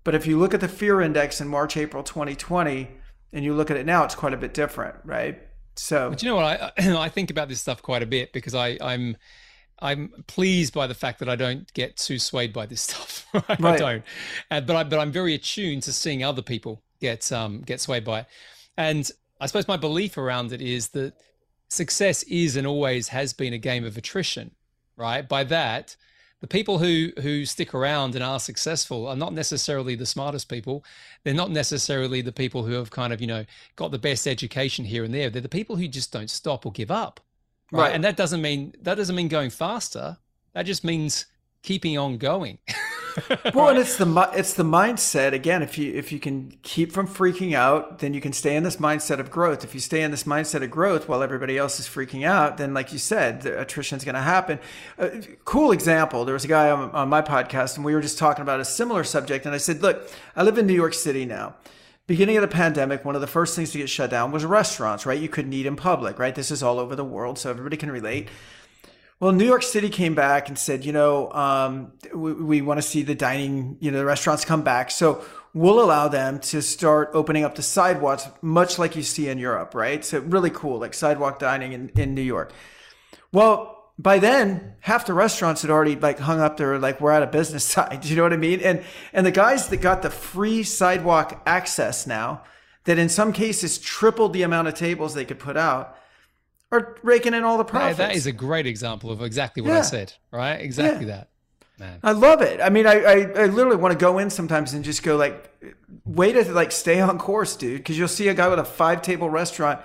[0.05, 2.91] but if you look at the fear index in March, April 2020,
[3.33, 5.41] and you look at it now, it's quite a bit different, right?
[5.77, 6.61] So, but you know what?
[6.61, 9.17] I I think about this stuff quite a bit because I I'm
[9.81, 13.27] I'm pleased by the fact that I don't get too swayed by this stuff.
[13.35, 13.61] Right?
[13.61, 13.75] right.
[13.75, 14.05] I don't,
[14.51, 18.05] and, but I but I'm very attuned to seeing other people get um get swayed
[18.05, 18.27] by it,
[18.77, 19.11] and
[19.41, 21.15] I suppose my belief around it is that
[21.69, 24.53] success is and always has been a game of attrition,
[24.97, 25.29] right?
[25.29, 25.97] By that,
[26.45, 30.85] the people who who stick around and are successful are not necessarily the smartest people.
[31.23, 34.85] They're not necessarily the people who have kind of you know got the best education
[34.85, 35.31] here and there.
[35.31, 37.21] They're the people who just don't stop or give up,
[37.73, 37.85] right?
[37.85, 37.95] right.
[37.95, 40.19] And that doesn't mean that doesn't mean going faster.
[40.53, 41.25] That just means
[41.63, 42.59] keeping on going.
[43.55, 45.63] well, and it's the it's the mindset again.
[45.63, 48.77] If you if you can keep from freaking out, then you can stay in this
[48.77, 49.65] mindset of growth.
[49.65, 52.75] If you stay in this mindset of growth while everybody else is freaking out, then
[52.75, 54.59] like you said, the attrition is going to happen.
[54.99, 55.11] Uh,
[55.45, 56.25] cool example.
[56.25, 58.65] There was a guy on, on my podcast, and we were just talking about a
[58.65, 59.47] similar subject.
[59.47, 61.55] And I said, "Look, I live in New York City now."
[62.07, 65.07] beginning of the pandemic, one of the first things to get shut down was restaurants,
[65.07, 65.21] right?
[65.21, 66.35] You couldn't eat in public, right?
[66.35, 68.29] This is all over the world, so everybody can relate.
[69.21, 72.83] Well, New York City came back and said, you know, um, we, we want to
[72.83, 74.91] see the dining, you know, the restaurants come back.
[74.91, 79.39] So we'll allow them to start opening up the sidewalks, much like you see in
[79.39, 80.05] Europe, right?
[80.05, 82.53] So really cool, like sidewalk dining in, in New York.
[83.33, 87.23] Well, by then, half the restaurants had already like hung up their like we're out
[87.23, 88.11] of business signs.
[88.11, 88.61] You know what I mean?
[88.61, 92.43] And and the guys that got the free sidewalk access now,
[92.85, 95.97] that in some cases tripled the amount of tables they could put out
[96.75, 97.99] are raking in all the profits.
[97.99, 99.79] that is a great example of exactly what yeah.
[99.79, 100.57] I said, right?
[100.57, 101.17] Exactly yeah.
[101.17, 101.29] that.
[101.79, 101.99] Man.
[102.05, 102.61] I love it.
[102.61, 105.51] I mean, I, I, I, literally want to go in sometimes and just go like,
[106.05, 107.79] way to like stay on course, dude.
[107.79, 109.81] Because you'll see a guy with a five table restaurant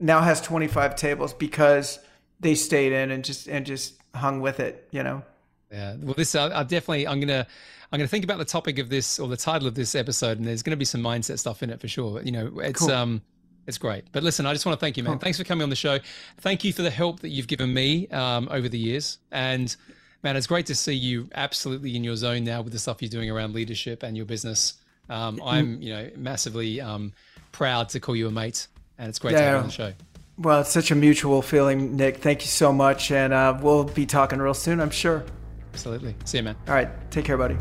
[0.00, 1.98] now has 25 tables because
[2.40, 5.22] they stayed in and just and just hung with it, you know.
[5.70, 5.96] Yeah.
[6.00, 7.46] Well, this I, I definitely I'm gonna
[7.92, 10.46] I'm gonna think about the topic of this or the title of this episode, and
[10.46, 12.22] there's gonna be some mindset stuff in it for sure.
[12.22, 12.90] You know, it's cool.
[12.90, 13.22] um
[13.66, 14.04] it's great.
[14.12, 15.18] But listen, I just want to thank you, man.
[15.18, 15.98] Thanks for coming on the show.
[16.38, 19.18] Thank you for the help that you've given me um, over the years.
[19.32, 19.74] And
[20.22, 23.08] man, it's great to see you absolutely in your zone now with the stuff you're
[23.08, 24.74] doing around leadership and your business.
[25.08, 27.12] Um, I'm, you know, massively um,
[27.52, 28.66] proud to call you a mate,
[28.98, 29.38] and it's great yeah.
[29.38, 29.92] to have you on the show.
[30.38, 32.16] Well, it's such a mutual feeling, Nick.
[32.16, 35.24] Thank you so much, and uh, we'll be talking real soon, I'm sure.
[35.72, 36.16] Absolutely.
[36.24, 36.56] See you, man.
[36.68, 36.88] All right.
[37.10, 37.56] Take care, buddy.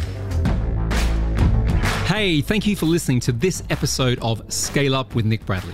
[2.06, 5.74] Hey, thank you for listening to this episode of Scale Up with Nick Bradley.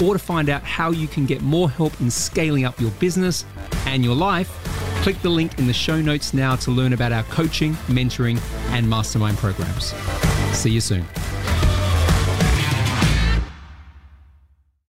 [0.00, 3.44] or to find out how you can get more help in scaling up your business
[3.86, 4.48] and your life,
[5.02, 8.40] click the link in the show notes now to learn about our coaching, mentoring,
[8.70, 9.86] and mastermind programs.
[10.56, 11.04] See you soon.